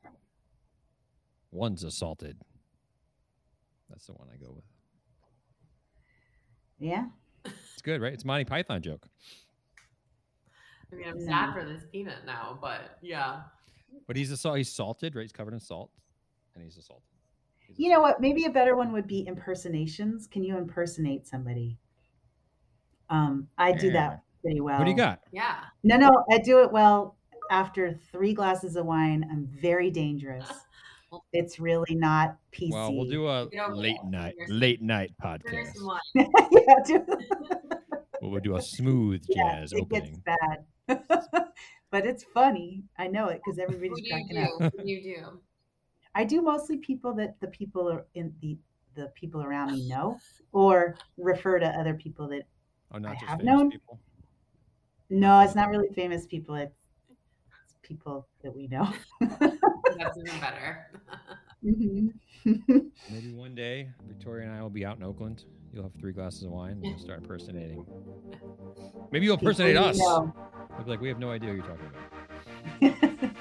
[1.51, 2.39] One's assaulted.
[3.89, 4.65] That's the one I go with.
[6.79, 7.07] Yeah.
[7.45, 8.13] It's good, right?
[8.13, 9.07] It's Monty Python joke.
[10.93, 11.25] I mean, I'm no.
[11.25, 13.43] sad for this peanut now, but yeah.
[14.07, 14.59] But he's assault.
[14.59, 15.23] He's salted, right?
[15.23, 15.91] He's covered in salt,
[16.55, 17.12] and he's assaulted.
[17.77, 18.21] You know what?
[18.21, 20.27] Maybe a better one would be impersonations.
[20.27, 21.79] Can you impersonate somebody?
[23.11, 24.79] Um, I do that pretty well.
[24.79, 25.21] What do you got?
[25.33, 25.57] Yeah.
[25.83, 27.17] No, no, I do it well.
[27.51, 30.49] After three glasses of wine, I'm very dangerous.
[31.35, 32.71] It's really not PC.
[32.71, 35.75] Well, we'll do a late night late night podcast.
[36.15, 36.25] yeah,
[36.87, 37.07] do-
[38.23, 40.23] Well, we'll do a smooth yeah, jazz it gets opening.
[40.25, 41.49] bad.
[41.91, 42.85] but it's funny.
[42.97, 44.73] I know it because everybody's cracking up.
[44.73, 45.41] Who do you do?
[46.15, 48.59] I do mostly people that the people are in the
[48.95, 50.19] the people around me know,
[50.53, 52.43] or refer to other people that.
[52.93, 53.99] Oh, not I just have known- people.
[55.09, 56.55] No, it's not really famous people.
[56.55, 56.75] It's,
[57.65, 58.89] it's people that we know.
[59.21, 60.91] That's even better.
[61.65, 62.11] Mhm.
[62.45, 65.45] Maybe one day Victoria and I will be out in Oakland.
[65.73, 67.87] You'll have three glasses of wine and you'll start impersonating.
[69.13, 69.97] Maybe you'll impersonate we us.
[69.97, 70.35] know.
[70.77, 71.57] I'll be like, we have no idea what
[72.83, 73.31] you're talking about.